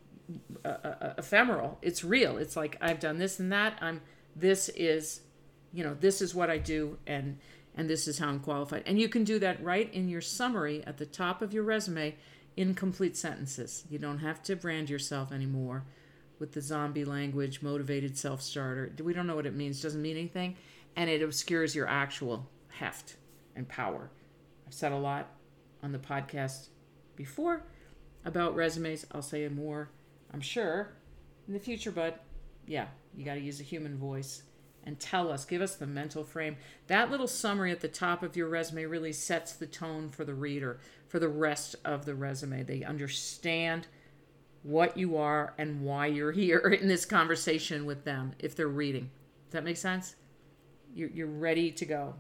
uh, 0.64 0.68
uh, 0.68 1.14
ephemeral. 1.18 1.78
It's 1.82 2.04
real. 2.04 2.38
It's 2.38 2.56
like 2.56 2.78
I've 2.82 3.00
done 3.00 3.18
this 3.18 3.40
and 3.40 3.52
that. 3.52 3.78
I'm 3.82 4.02
this 4.36 4.70
is, 4.70 5.22
you 5.72 5.84
know, 5.84 5.94
this 5.94 6.22
is 6.22 6.36
what 6.36 6.50
I 6.50 6.58
do 6.58 6.98
and 7.08 7.40
and 7.78 7.90
this 7.90 8.08
is 8.08 8.20
how 8.20 8.30
I'm 8.30 8.40
qualified. 8.40 8.84
And 8.86 9.00
you 9.00 9.10
can 9.10 9.24
do 9.24 9.38
that 9.40 9.62
right 9.64 9.94
in 9.94 10.08
your 10.08 10.22
summary 10.22 10.84
at 10.86 10.98
the 10.98 11.06
top 11.06 11.42
of 11.42 11.54
your 11.54 11.64
resume 11.64 12.16
in 12.58 12.74
complete 12.74 13.18
sentences. 13.18 13.84
You 13.90 14.00
don't 14.00 14.20
have 14.20 14.42
to 14.44 14.56
brand 14.56 14.90
yourself 14.90 15.32
anymore 15.32 15.84
with 16.40 16.54
the 16.54 16.62
zombie 16.62 17.06
language, 17.06 17.62
motivated 17.62 18.18
self 18.18 18.42
starter. 18.42 18.94
We 19.02 19.14
don't 19.14 19.28
know 19.28 19.36
what 19.36 19.46
it 19.46 19.56
means, 19.56 19.82
doesn't 19.82 20.02
mean 20.02 20.18
anything, 20.18 20.56
and 20.96 21.10
it 21.10 21.22
obscures 21.22 21.76
your 21.76 21.88
actual 21.88 22.50
heft 22.70 23.16
and 23.56 23.68
power. 23.68 24.10
I've 24.68 24.74
said 24.74 24.92
a 24.92 24.98
lot 24.98 25.28
on 25.84 25.92
the 25.92 26.00
podcast 26.00 26.68
before 27.16 27.64
about 28.26 28.56
resumes. 28.56 29.06
I'll 29.12 29.22
say 29.22 29.48
more, 29.48 29.90
I'm 30.34 30.42
sure, 30.42 30.94
in 31.48 31.54
the 31.54 31.60
future, 31.60 31.92
but 31.92 32.24
yeah, 32.66 32.88
you 33.16 33.24
got 33.24 33.36
to 33.36 33.40
use 33.42 33.60
a 33.60 33.64
human 33.64 33.98
voice 33.98 34.44
and 34.86 35.00
tell 35.00 35.32
us, 35.32 35.46
give 35.46 35.62
us 35.62 35.76
the 35.76 35.88
mental 35.88 36.24
frame. 36.24 36.58
That 36.88 37.10
little 37.10 37.28
summary 37.28 37.72
at 37.72 37.82
the 37.82 37.88
top 37.88 38.24
of 38.24 38.36
your 38.36 38.48
resume 38.48 38.86
really 38.86 39.14
sets 39.14 39.54
the 39.54 39.66
tone 39.66 40.10
for 40.10 40.24
the 40.24 40.34
reader 40.34 40.80
for 41.08 41.20
the 41.20 41.30
rest 41.30 41.76
of 41.86 42.06
the 42.06 42.16
resume. 42.16 42.64
They 42.64 42.84
understand 42.84 43.88
what 44.64 44.98
you 44.98 45.18
are 45.18 45.54
and 45.58 45.82
why 45.82 46.08
you're 46.08 46.32
here 46.32 46.60
in 46.82 46.88
this 46.88 47.06
conversation 47.06 47.86
with 47.86 48.04
them 48.04 48.34
if 48.40 48.56
they're 48.56 48.68
reading. 48.68 49.12
Does 49.48 49.54
that 49.54 49.64
make 49.64 49.78
sense? 49.78 50.16
You're, 50.94 51.10
you're 51.10 51.28
ready 51.28 51.72
to 51.72 51.86
go. 51.86 52.16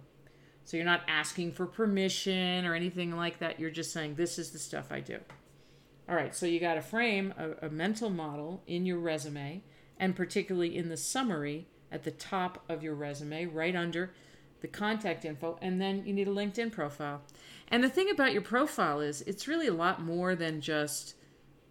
So 0.64 0.78
you're 0.78 0.86
not 0.86 1.02
asking 1.08 1.52
for 1.54 1.66
permission 1.66 2.66
or 2.66 2.74
anything 2.74 3.16
like 3.16 3.40
that. 3.40 3.60
You're 3.60 3.70
just 3.70 3.94
saying, 3.94 4.16
this 4.16 4.40
is 4.40 4.52
the 4.52 4.60
stuff 4.60 4.92
I 4.92 5.00
do. 5.00 5.20
All 6.08 6.16
right, 6.16 6.36
so 6.36 6.46
you 6.46 6.60
got 6.60 6.76
to 6.76 6.82
frame 6.82 7.34
a, 7.38 7.68
a 7.68 7.70
mental 7.70 8.10
model 8.10 8.64
in 8.68 8.86
your 8.86 9.00
resume 9.00 9.64
and 9.98 10.16
particularly 10.16 10.76
in 10.76 10.90
the 10.90 10.98
summary 10.98 11.68
at 11.92 12.04
the 12.04 12.12
top 12.12 12.64
of 12.70 12.84
your 12.84 12.96
resume, 12.96 13.46
right 13.46 13.76
under 13.76 14.12
the 14.62 14.68
contact 14.68 15.26
info, 15.26 15.58
and 15.62 15.80
then 15.80 16.04
you 16.06 16.14
need 16.14 16.28
a 16.28 16.32
LinkedIn 16.32 16.72
profile. 16.72 17.22
And 17.68 17.84
the 17.84 17.90
thing 17.90 18.10
about 18.10 18.34
your 18.34 18.42
profile 18.42 19.00
is 19.00 19.22
it's 19.22 19.48
really 19.48 19.68
a 19.68 19.74
lot 19.74 20.02
more 20.02 20.36
than 20.36 20.62
just 20.62 21.16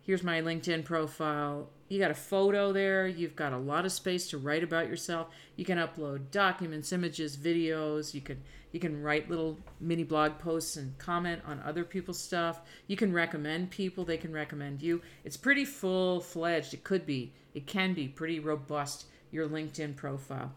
here's 0.03 0.22
my 0.22 0.40
LinkedIn 0.40 0.85
profile. 0.85 1.70
You 1.88 1.98
got 1.98 2.11
a 2.11 2.14
photo 2.14 2.72
there, 2.72 3.07
you've 3.07 3.37
got 3.37 3.53
a 3.53 3.59
lot 3.59 3.85
of 3.85 3.92
space 3.92 4.29
to 4.31 4.38
write 4.38 4.62
about 4.62 4.88
yourself. 4.88 5.29
You 5.57 5.64
can 5.64 5.79
upload 5.79 6.31
documents, 6.31 6.92
images, 6.92 7.37
videos, 7.37 8.14
you 8.14 8.20
can 8.20 8.42
you 8.72 8.81
can 8.81 9.00
write 9.03 9.31
little 9.31 9.57
mini 9.81 10.03
blog 10.03 10.38
posts 10.38 10.77
and 10.77 10.98
comment 10.98 11.42
on 11.46 11.61
other 11.61 11.85
people's 11.85 12.18
stuff. 12.18 12.61
You 12.88 12.96
can 12.96 13.12
recommend 13.12 13.70
people, 13.70 14.05
they 14.05 14.16
can 14.16 14.33
recommend 14.33 14.83
you. 14.83 15.00
It's 15.24 15.37
pretty 15.37 15.64
full-fledged. 15.64 16.74
It 16.74 16.83
could 16.83 17.07
be. 17.07 17.33
It 17.55 17.68
can 17.68 17.94
be 17.94 18.09
pretty 18.09 18.40
robust 18.40 19.07
your 19.35 19.49
LinkedIn 19.49 19.97
profile. 19.97 20.53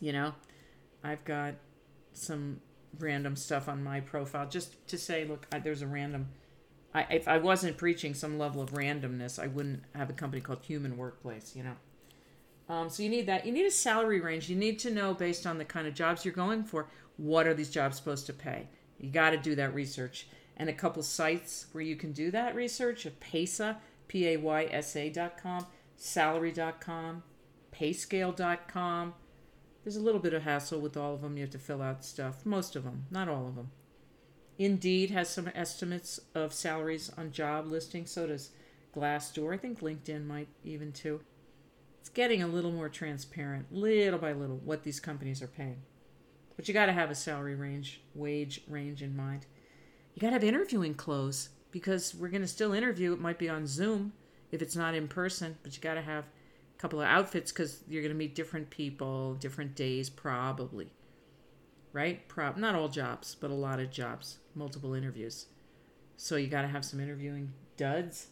You 0.00 0.12
know, 0.12 0.34
I've 1.04 1.24
got 1.24 1.54
some 2.12 2.60
random 2.98 3.36
stuff 3.36 3.68
on 3.68 3.84
my 3.84 4.00
profile 4.00 4.48
just 4.48 4.86
to 4.88 4.98
say, 4.98 5.24
look, 5.24 5.46
I, 5.52 5.60
there's 5.60 5.82
a 5.82 5.86
random. 5.86 6.28
I, 6.92 7.06
if 7.10 7.28
I 7.28 7.38
wasn't 7.38 7.76
preaching 7.76 8.12
some 8.12 8.38
level 8.38 8.60
of 8.60 8.72
randomness, 8.72 9.38
I 9.38 9.46
wouldn't 9.46 9.84
have 9.94 10.10
a 10.10 10.14
company 10.14 10.42
called 10.42 10.64
Human 10.64 10.96
Workplace. 10.96 11.54
You 11.54 11.62
know. 11.64 11.76
Um, 12.68 12.90
so 12.90 13.04
you 13.04 13.08
need 13.08 13.26
that. 13.26 13.46
You 13.46 13.52
need 13.52 13.66
a 13.66 13.70
salary 13.70 14.20
range. 14.20 14.50
You 14.50 14.56
need 14.56 14.80
to 14.80 14.90
know 14.90 15.14
based 15.14 15.46
on 15.46 15.56
the 15.56 15.64
kind 15.64 15.86
of 15.86 15.94
jobs 15.94 16.24
you're 16.24 16.34
going 16.34 16.64
for, 16.64 16.88
what 17.16 17.46
are 17.46 17.54
these 17.54 17.70
jobs 17.70 17.96
supposed 17.96 18.26
to 18.26 18.32
pay. 18.32 18.66
You 18.98 19.10
got 19.10 19.30
to 19.30 19.36
do 19.36 19.54
that 19.54 19.72
research. 19.72 20.26
And 20.56 20.68
a 20.68 20.72
couple 20.72 21.02
sites 21.02 21.66
where 21.72 21.84
you 21.84 21.94
can 21.94 22.12
do 22.12 22.32
that 22.32 22.56
research: 22.56 23.06
of 23.06 23.20
Paysa, 23.20 23.76
P 24.08 24.26
A 24.28 24.36
Y 24.38 24.68
S 24.72 24.96
A 24.96 25.08
dot 25.10 25.40
com, 25.40 25.66
Salary.com, 25.96 27.22
payscale.com. 27.78 29.14
There's 29.84 29.96
a 29.96 30.00
little 30.00 30.20
bit 30.20 30.34
of 30.34 30.42
hassle 30.42 30.80
with 30.80 30.96
all 30.96 31.14
of 31.14 31.20
them. 31.20 31.36
You 31.36 31.42
have 31.42 31.50
to 31.50 31.58
fill 31.58 31.82
out 31.82 32.04
stuff. 32.04 32.44
Most 32.44 32.74
of 32.74 32.84
them, 32.84 33.06
not 33.10 33.28
all 33.28 33.46
of 33.46 33.54
them. 33.54 33.70
Indeed 34.58 35.10
has 35.10 35.28
some 35.28 35.50
estimates 35.54 36.18
of 36.34 36.52
salaries 36.52 37.10
on 37.16 37.30
job 37.30 37.66
listings. 37.66 38.10
So 38.10 38.26
does 38.26 38.50
Glassdoor. 38.96 39.54
I 39.54 39.58
think 39.58 39.80
LinkedIn 39.80 40.26
might 40.26 40.48
even 40.64 40.92
too. 40.92 41.20
It's 42.00 42.08
getting 42.08 42.42
a 42.42 42.48
little 42.48 42.72
more 42.72 42.88
transparent, 42.88 43.72
little 43.72 44.18
by 44.18 44.32
little, 44.32 44.56
what 44.58 44.82
these 44.82 45.00
companies 45.00 45.42
are 45.42 45.48
paying. 45.48 45.82
But 46.56 46.66
you 46.66 46.74
got 46.74 46.86
to 46.86 46.92
have 46.92 47.10
a 47.10 47.14
salary 47.14 47.54
range, 47.54 48.00
wage 48.14 48.62
range 48.68 49.02
in 49.02 49.14
mind. 49.14 49.44
You 50.14 50.20
got 50.20 50.28
to 50.28 50.34
have 50.34 50.44
interviewing 50.44 50.94
clothes 50.94 51.50
because 51.70 52.14
we're 52.14 52.28
going 52.28 52.42
to 52.42 52.48
still 52.48 52.72
interview. 52.72 53.12
It 53.12 53.20
might 53.20 53.38
be 53.38 53.50
on 53.50 53.66
Zoom 53.66 54.14
if 54.50 54.62
it's 54.62 54.76
not 54.76 54.94
in 54.94 55.08
person, 55.08 55.58
but 55.62 55.76
you 55.76 55.82
got 55.82 55.94
to 55.94 56.02
have 56.02 56.24
couple 56.78 57.00
of 57.00 57.08
outfits 57.08 57.52
because 57.52 57.82
you're 57.88 58.02
going 58.02 58.12
to 58.12 58.18
meet 58.18 58.34
different 58.34 58.70
people, 58.70 59.34
different 59.34 59.74
days, 59.74 60.10
probably. 60.10 60.92
Right? 61.92 62.26
Prob 62.28 62.56
not 62.56 62.74
all 62.74 62.88
jobs, 62.88 63.34
but 63.34 63.50
a 63.50 63.54
lot 63.54 63.80
of 63.80 63.90
jobs, 63.90 64.38
multiple 64.54 64.94
interviews. 64.94 65.46
So 66.16 66.36
you 66.36 66.48
got 66.48 66.62
to 66.62 66.68
have 66.68 66.84
some 66.84 67.00
interviewing 67.00 67.52
duds, 67.76 68.28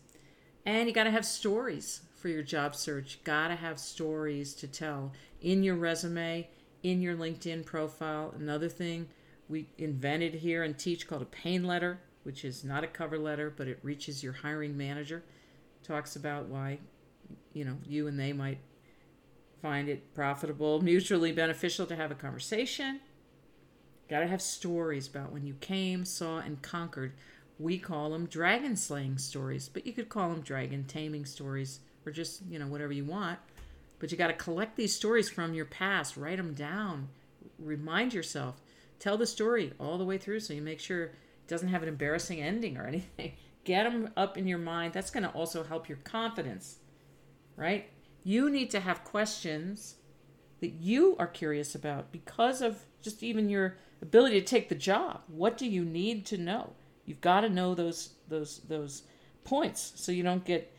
and 0.65 0.89
you 0.89 0.95
got 0.95 1.05
to 1.05 1.11
have 1.11 1.25
stories 1.25 2.03
for 2.17 2.29
your 2.29 2.43
job 2.43 2.75
search. 2.75 3.23
Got 3.25 3.49
to 3.49 3.57
have 3.57 3.79
stories 3.79 4.55
to 4.55 4.67
tell 4.67 5.13
in 5.41 5.63
your 5.63 5.77
resume, 5.77 6.49
in 6.83 7.03
your 7.03 7.17
LinkedIn 7.17 7.65
profile. 7.67 8.35
Another 8.39 8.69
thing 8.69 9.09
we 9.49 9.69
invented 9.79 10.35
here 10.35 10.63
and 10.63 10.79
teach 10.79 11.07
called 11.07 11.23
a 11.23 11.27
pain 11.27 11.65
letter, 11.65 12.01
which 12.23 12.45
is 12.45 12.65
not 12.65 12.85
a 12.85 12.89
cover 12.89 13.19
letter, 13.19 13.53
but 13.55 13.69
it 13.69 13.79
reaches 13.83 14.23
your 14.23 14.33
hiring 14.33 14.77
manager. 14.77 15.23
Talks 15.83 16.17
about 16.17 16.47
why 16.47 16.79
you 17.55 17.65
know, 17.65 17.79
you 17.87 18.07
and 18.07 18.19
they 18.19 18.33
might 18.35 18.59
find 19.63 19.89
it 19.89 20.13
profitable, 20.15 20.83
mutually 20.83 21.33
beneficial 21.33 21.87
to 21.87 21.97
have 21.97 22.11
a 22.11 22.15
conversation. 22.15 23.01
Got 24.11 24.21
to 24.21 24.27
have 24.27 24.43
stories 24.43 25.09
about 25.09 25.33
when 25.33 25.47
you 25.47 25.55
came, 25.55 26.05
saw, 26.05 26.39
and 26.39 26.61
conquered. 26.61 27.15
We 27.59 27.79
call 27.79 28.11
them 28.11 28.27
dragon 28.27 28.77
slaying 28.77 29.17
stories, 29.17 29.71
but 29.73 29.87
you 29.87 29.95
could 29.95 30.11
call 30.11 30.29
them 30.29 30.43
dragon 30.43 30.85
taming 30.85 31.25
stories 31.25 31.81
or 32.05 32.13
just, 32.13 32.43
you 32.51 32.59
know, 32.59 32.67
whatever 32.67 32.93
you 32.93 33.05
want. 33.05 33.39
But 33.99 34.13
you 34.13 34.19
got 34.19 34.27
to 34.27 34.35
collect 34.35 34.77
these 34.77 34.95
stories 34.95 35.31
from 35.31 35.55
your 35.55 35.65
past, 35.65 36.17
write 36.17 36.37
them 36.37 36.53
down, 36.53 37.09
remind 37.59 38.13
yourself, 38.13 38.61
tell 38.99 39.17
the 39.17 39.27
story 39.27 39.73
all 39.81 39.97
the 39.97 40.05
way 40.05 40.19
through 40.19 40.41
so 40.41 40.53
you 40.53 40.61
make 40.61 40.81
sure 40.81 41.05
it 41.05 41.15
doesn't 41.49 41.69
have 41.69 41.83
an 41.83 41.89
embarrassing 41.89 42.43
ending 42.43 42.77
or 42.77 42.87
anything. 42.87 43.33
Get 43.65 43.85
them 43.85 44.11
up 44.15 44.37
in 44.37 44.47
your 44.47 44.59
mind. 44.59 44.93
That's 44.93 45.11
going 45.11 45.23
to 45.23 45.31
also 45.31 45.63
help 45.63 45.89
your 45.89 45.97
confidence 46.05 46.81
right? 47.57 47.89
You 48.23 48.51
need 48.51 48.71
to 48.71 48.81
have 48.81 49.05
questions 49.05 49.97
that 50.61 50.73
you 50.73 51.17
are 51.19 51.27
curious 51.27 51.75
about 51.75 52.11
because 52.11 52.63
of 52.63 52.85
just 53.03 53.23
even 53.23 53.49
your 53.49 53.77
ability 54.01 54.41
to 54.41 54.47
take 54.47 54.69
the 54.69 54.75
job. 54.75 55.21
What 55.29 55.59
do 55.59 55.67
you 55.67 55.85
need 55.85 56.25
to 56.27 56.39
know? 56.39 56.73
You've 57.05 57.21
got 57.21 57.43
to 57.43 57.49
know 57.49 57.75
those 57.75 58.11
those 58.29 58.61
those 58.69 59.03
points 59.45 59.93
so 59.97 60.11
you 60.11 60.23
don't 60.23 60.45
get 60.45 60.73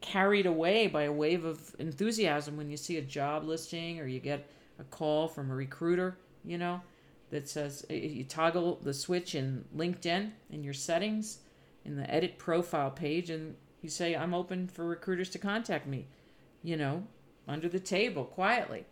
carried 0.00 0.46
away 0.46 0.86
by 0.86 1.02
a 1.02 1.12
wave 1.12 1.44
of 1.44 1.74
enthusiasm 1.78 2.56
when 2.56 2.70
you 2.70 2.76
see 2.76 2.98
a 2.98 3.02
job 3.02 3.44
listing 3.44 4.00
or 4.00 4.06
you 4.06 4.20
get 4.20 4.48
a 4.78 4.84
call 4.84 5.28
from 5.28 5.50
a 5.50 5.54
recruiter, 5.54 6.16
you 6.44 6.58
know, 6.58 6.80
that 7.30 7.48
says 7.48 7.86
you 7.88 8.24
toggle 8.24 8.78
the 8.82 8.94
switch 8.94 9.34
in 9.34 9.64
LinkedIn 9.76 10.30
in 10.50 10.64
your 10.64 10.74
settings 10.74 11.38
in 11.84 11.96
the 11.96 12.08
edit 12.12 12.38
profile 12.38 12.90
page 12.90 13.30
and 13.30 13.56
you 13.80 13.88
say 13.88 14.14
I'm 14.14 14.34
open 14.34 14.68
for 14.68 14.86
recruiters 14.86 15.30
to 15.30 15.38
contact 15.38 15.86
me, 15.86 16.06
you 16.62 16.76
know, 16.76 17.04
under 17.48 17.68
the 17.68 17.80
table 17.80 18.24
quietly. 18.24 18.84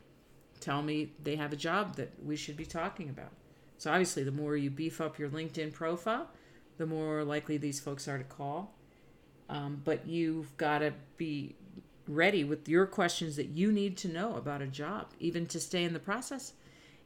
Tell 0.60 0.82
me 0.82 1.12
they 1.22 1.36
have 1.36 1.52
a 1.52 1.56
job 1.56 1.96
that 1.96 2.12
we 2.22 2.36
should 2.36 2.56
be 2.56 2.66
talking 2.66 3.08
about. 3.08 3.32
So 3.78 3.90
obviously 3.90 4.24
the 4.24 4.30
more 4.30 4.56
you 4.56 4.70
beef 4.70 5.00
up 5.00 5.18
your 5.18 5.30
LinkedIn 5.30 5.72
profile, 5.72 6.28
the 6.76 6.86
more 6.86 7.24
likely 7.24 7.56
these 7.56 7.80
folks 7.80 8.08
are 8.08 8.18
to 8.18 8.24
call. 8.24 8.74
Um, 9.48 9.80
but 9.84 10.06
you've 10.06 10.56
got 10.56 10.78
to 10.78 10.92
be 11.16 11.56
ready 12.06 12.44
with 12.44 12.68
your 12.68 12.86
questions 12.86 13.36
that 13.36 13.48
you 13.48 13.72
need 13.72 13.96
to 13.98 14.08
know 14.08 14.36
about 14.36 14.62
a 14.62 14.66
job, 14.66 15.08
even 15.18 15.46
to 15.46 15.60
stay 15.60 15.84
in 15.84 15.92
the 15.92 15.98
process, 15.98 16.52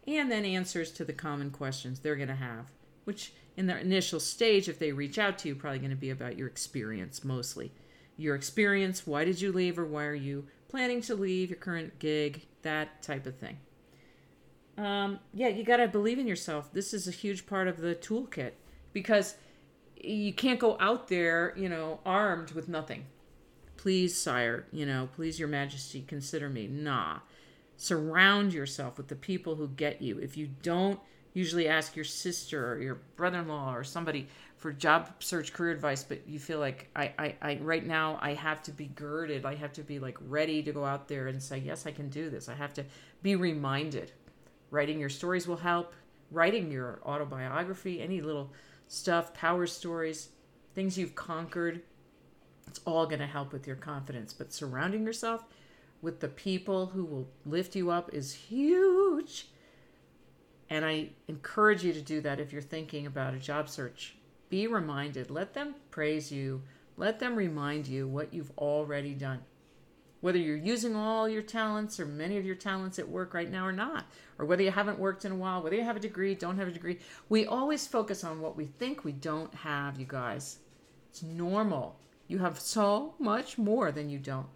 and 0.07 0.31
then 0.31 0.45
answers 0.45 0.91
to 0.93 1.05
the 1.05 1.13
common 1.13 1.51
questions 1.51 2.01
they're 2.01 2.17
going 2.17 2.29
to 2.29 2.35
have, 2.35 2.71
which 3.05 3.33
in 3.57 3.67
their 3.67 3.79
initial 3.79 4.21
stage, 4.21 4.69
if 4.69 4.79
they 4.79 4.93
reach 4.93 5.19
out 5.19 5.39
to 5.39 5.49
you, 5.49 5.55
probably 5.55 5.79
going 5.79 5.91
to 5.91 5.97
be 5.97 6.11
about 6.11 6.37
your 6.37 6.49
experience 6.49 7.25
mostly. 7.25 7.73
Your 8.17 8.35
experience, 8.35 9.07
why 9.07 9.25
did 9.25 9.41
you 9.41 9.53
leave 9.53 9.79
or 9.79 9.85
why 9.85 10.05
are 10.05 10.15
you 10.15 10.47
planning 10.75 11.01
to 11.01 11.15
leave 11.15 11.51
your 11.51 11.59
current 11.59 11.97
gig, 12.01 12.47
that 12.63 13.01
type 13.01 13.27
of 13.27 13.37
thing. 13.37 13.59
Um, 14.77 15.21
yeah, 15.33 15.47
you 15.47 15.63
got 15.63 15.77
to 15.77 15.87
believe 15.87 16.19
in 16.19 16.27
yourself. 16.27 16.73
This 16.73 16.93
is 16.93 17.07
a 17.07 17.13
huge 17.13 17.47
part 17.47 17.69
of 17.69 17.77
the 17.77 17.95
toolkit 17.95 18.55
because 18.93 19.37
you 19.97 20.33
can't 20.33 20.59
go 20.59 20.77
out 20.81 21.07
there, 21.07 21.55
you 21.57 21.69
know, 21.69 22.01
armed 22.05 22.51
with 22.51 22.69
nothing. 22.69 23.05
Please, 23.77 24.21
sire, 24.21 24.67
you 24.73 24.85
know, 24.85 25.09
please, 25.15 25.39
your 25.39 25.47
majesty, 25.47 26.03
consider 26.03 26.49
me. 26.49 26.67
Nah. 26.67 27.21
Surround 27.77 28.53
yourself 28.53 28.97
with 28.97 29.07
the 29.07 29.15
people 29.15 29.55
who 29.55 29.69
get 29.69 30.03
you. 30.03 30.19
If 30.19 30.37
you 30.37 30.49
don't 30.63 30.99
usually 31.35 31.69
ask 31.69 31.95
your 31.95 32.05
sister 32.05 32.73
or 32.73 32.81
your 32.81 32.97
brother-in-law 33.15 33.77
or 33.77 33.85
somebody 33.85 34.27
for 34.65 34.73
job 34.73 35.11
search 35.19 35.53
career 35.53 35.73
advice 35.73 36.03
but 36.03 36.27
you 36.27 36.39
feel 36.39 36.59
like 36.59 36.89
I, 36.97 37.13
I, 37.19 37.35
I 37.43 37.59
right 37.61 37.85
now 37.85 38.19
i 38.23 38.33
have 38.33 38.63
to 38.63 38.73
be 38.73 38.87
girded. 38.87 39.45
I 39.45 39.57
have 39.57 39.75
to 39.75 39.83
be 39.83 39.99
like 39.99 40.17
ready 40.23 40.63
to 40.63 40.73
go 40.73 40.87
out 40.87 41.07
there 41.07 41.27
and 41.27 41.43
say 41.43 41.59
yes 41.59 41.87
i 41.87 41.91
can 41.91 42.09
do 42.09 42.31
this. 42.31 42.49
I 42.49 42.55
have 42.55 42.73
to 42.75 42.85
be 43.23 43.37
reminded. 43.37 44.13
Writing 44.71 44.99
your 44.99 45.11
stories 45.11 45.47
will 45.47 45.59
help. 45.59 45.93
Writing 46.31 46.71
your 46.71 47.03
autobiography 47.05 48.01
any 48.01 48.23
little 48.23 48.55
stuff 48.89 49.35
power 49.35 49.67
stories 49.67 50.31
things 50.75 50.97
you've 50.97 51.15
conquered 51.15 51.83
it's 52.67 52.81
all 52.87 53.05
going 53.05 53.21
to 53.21 53.27
help 53.27 53.53
with 53.53 53.67
your 53.67 53.77
confidence. 53.77 54.33
But 54.33 54.51
surrounding 54.51 55.05
yourself 55.05 55.45
with 56.01 56.21
the 56.21 56.29
people 56.29 56.87
who 56.87 57.05
will 57.05 57.29
lift 57.45 57.77
you 57.77 57.91
up 57.91 58.15
is 58.15 58.33
huge. 58.33 59.49
And 60.71 60.87
I 60.87 61.11
encourage 61.29 61.85
you 61.85 61.93
to 61.93 62.01
do 62.01 62.23
that 62.23 62.41
if 62.41 62.51
you're 62.51 62.63
thinking 62.63 63.07
about 63.07 63.35
a 63.35 63.39
job 63.39 63.69
search. 63.69 64.17
Be 64.55 64.69
reminded, 64.69 65.33
let 65.33 65.53
them 65.53 65.75
praise 65.91 66.31
you, 66.31 66.63
let 66.97 67.19
them 67.19 67.35
remind 67.35 67.89
you 67.89 68.07
what 68.07 68.33
you've 68.33 68.53
already 68.57 69.13
done. 69.13 69.41
Whether 70.21 70.39
you're 70.39 70.57
using 70.57 70.95
all 70.95 71.29
your 71.29 71.43
talents 71.43 71.99
or 71.99 72.07
many 72.07 72.37
of 72.37 72.45
your 72.47 72.55
talents 72.55 73.01
at 73.01 73.09
work 73.09 73.35
right 73.35 73.51
now 73.51 73.67
or 73.67 73.73
not, 73.73 74.07
or 74.39 74.47
whether 74.47 74.63
you 74.63 74.71
haven't 74.71 75.01
worked 75.01 75.25
in 75.25 75.33
a 75.33 75.35
while, 75.35 75.61
whether 75.61 75.75
you 75.75 75.83
have 75.83 75.97
a 75.97 75.99
degree, 75.99 76.37
don't 76.37 76.57
have 76.57 76.69
a 76.69 76.71
degree, 76.71 77.01
we 77.29 77.45
always 77.45 77.89
focus 77.89 78.23
on 78.23 78.41
what 78.41 78.57
we 78.57 78.67
think 78.67 79.03
we 79.03 79.11
don't 79.11 79.53
have, 79.53 79.99
you 79.99 80.07
guys. 80.07 80.59
It's 81.11 81.25
normal. 81.25 81.99
You 82.29 82.39
have 82.39 82.61
so 82.61 83.15
much 83.19 83.59
more 83.59 83.91
than 83.91 84.09
you 84.09 84.21
don't. 84.21 84.47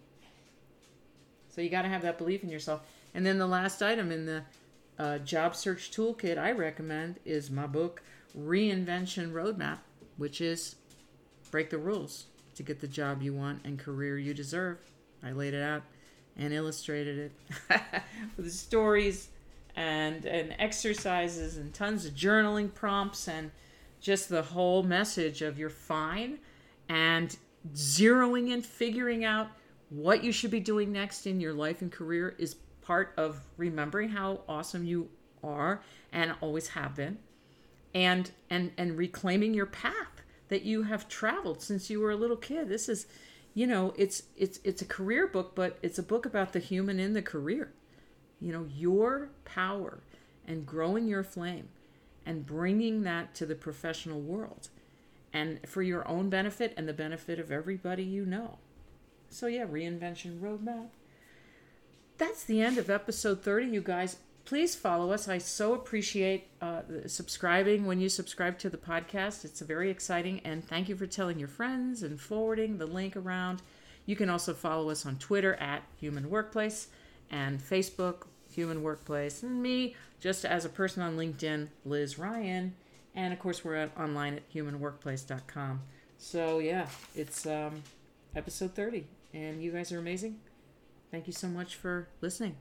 So 1.49 1.61
you 1.61 1.71
got 1.71 1.83
to 1.83 1.89
have 1.89 2.03
that 2.03 2.19
belief 2.19 2.45
in 2.45 2.51
yourself. 2.51 2.83
And 3.15 3.27
then 3.27 3.39
the 3.39 3.49
last 3.49 3.83
item 3.83 4.13
in 4.13 4.27
the 4.27 4.45
uh, 4.97 5.19
job 5.19 5.57
search 5.57 5.91
toolkit 5.91 6.39
I 6.39 6.53
recommend 6.53 7.19
is 7.25 7.51
my 7.51 7.67
book, 7.67 8.01
Reinvention 8.39 9.33
Roadmap, 9.33 9.79
which 10.19 10.41
is 10.43 10.77
break 11.51 11.71
the 11.71 11.79
rules 11.79 12.27
to 12.55 12.63
get 12.63 12.81
the 12.81 12.89
job 12.89 13.23
you 13.23 13.33
want 13.33 13.65
and 13.65 13.79
career 13.79 14.19
you 14.19 14.35
deserve. 14.35 14.79
I 15.23 15.33
laid 15.33 15.55
it 15.55 15.63
out 15.63 15.83
and 16.37 16.53
illustrated 16.53 17.33
it 17.71 17.81
with 18.37 18.53
stories 18.53 19.29
and, 19.77 20.27
and 20.27 20.55
exercises 20.59 21.57
and 21.57 21.73
tons 21.73 22.05
of 22.05 22.15
journaling 22.15 22.73
prompts 22.75 23.29
and 23.29 23.51
just 24.01 24.29
the 24.29 24.43
whole 24.43 24.83
message 24.83 25.41
of 25.43 25.59
you're 25.59 25.71
fine 25.71 26.39
and 26.89 27.37
zeroing 27.75 28.51
in, 28.51 28.63
figuring 28.63 29.25
out 29.25 29.49
what 29.91 30.23
you 30.23 30.33
should 30.33 30.51
be 30.51 30.61
doing 30.61 30.93
next 30.93 31.27
in 31.27 31.41
your 31.41 31.53
life 31.53 31.81
and 31.83 31.91
career 31.91 32.35
is 32.39 32.57
part 32.83 33.13
of 33.17 33.41
remembering 33.57 34.09
how 34.09 34.41
awesome 34.49 34.85
you 34.85 35.09
are 35.43 35.81
and 36.13 36.35
always 36.41 36.69
have 36.69 36.95
been 36.95 37.19
and 37.95 38.31
and 38.51 38.73
and 38.77 38.97
reclaiming 38.97 39.55
your 39.55 39.67
path 39.67 40.23
that 40.49 40.63
you 40.63 40.85
have 40.85 41.09
traveled 41.09 41.63
since 41.63 41.91
you 41.91 42.01
were 42.01 42.11
a 42.11 42.17
little 42.17 42.37
kid. 42.37 42.69
This 42.69 42.89
is 42.89 43.07
you 43.55 43.67
know 43.67 43.95
it's 43.97 44.25
it's 44.37 44.61
it's 44.65 44.83
a 44.83 44.87
career 44.87 45.27
book 45.27 45.55
but 45.55 45.79
it's 45.83 45.99
a 45.99 46.03
book 46.03 46.27
about 46.27 46.53
the 46.53 46.59
human 46.59 46.99
in 46.99 47.13
the 47.13 47.23
career. 47.23 47.73
You 48.41 48.53
know 48.53 48.67
your 48.75 49.31
power 49.45 50.01
and 50.47 50.67
growing 50.67 51.07
your 51.07 51.25
flame 51.25 51.69
and 52.25 52.47
bringing 52.47 53.03
that 53.03 53.35
to 53.37 53.47
the 53.47 53.55
professional 53.55 54.21
world 54.21 54.69
and 55.33 55.61
for 55.67 55.83
your 55.83 56.07
own 56.09 56.31
benefit 56.31 56.73
and 56.77 56.89
the 56.89 56.93
benefit 56.93 57.39
of 57.39 57.51
everybody 57.51 58.05
you 58.05 58.25
know. 58.25 58.59
So 59.31 59.47
yeah 59.47 59.67
reinvention 59.67 60.41
roadmap. 60.41 60.89
That's 62.19 62.43
the 62.43 62.61
end 62.61 62.79
of 62.79 62.91
episode 62.91 63.43
30, 63.43 63.67
you 63.69 63.81
guys. 63.81 64.17
Please 64.49 64.75
follow 64.75 65.13
us. 65.13 65.29
I 65.29 65.37
so 65.37 65.75
appreciate 65.75 66.49
uh, 66.63 66.81
subscribing 67.05 67.85
when 67.85 68.01
you 68.01 68.09
subscribe 68.09 68.59
to 68.61 68.71
the 68.71 68.79
podcast. 68.79 69.45
It's 69.45 69.61
very 69.61 69.91
exciting. 69.91 70.41
And 70.43 70.67
thank 70.67 70.89
you 70.89 70.97
for 70.97 71.07
telling 71.07 71.39
your 71.39 71.49
friends 71.49 72.03
and 72.03 72.19
forwarding 72.19 72.79
the 72.79 72.87
link 72.87 73.15
around. 73.15 73.61
You 74.07 74.17
can 74.17 74.31
also 74.31 74.55
follow 74.55 74.89
us 74.89 75.05
on 75.05 75.17
Twitter 75.17 75.57
at 75.57 75.83
Human 76.01 76.31
Workplace 76.31 76.89
and 77.31 77.61
Facebook, 77.61 78.27
Human 78.51 78.83
Workplace, 78.83 79.43
and 79.43 79.63
me 79.63 79.95
just 80.19 80.47
as 80.47 80.65
a 80.65 80.71
person 80.71 81.03
on 81.03 81.19
LinkedIn, 81.19 81.69
Liz 81.85 82.19
Ryan. 82.19 82.75
And 83.15 83.35
of 83.35 83.39
course, 83.41 83.63
we're 83.63 83.91
online 83.99 84.37
at 84.37 84.51
humanworkplace.com. 84.51 85.83
So, 86.17 86.59
yeah, 86.59 86.89
it's 87.15 87.47
um, 87.47 87.83
episode 88.35 88.75
30. 88.75 89.05
And 89.35 89.63
you 89.63 89.73
guys 89.73 89.93
are 89.93 89.99
amazing. 89.99 90.41
Thank 91.11 91.27
you 91.27 91.35
so 91.35 91.49
much 91.49 91.75
for 91.75 92.09
listening. 92.23 92.57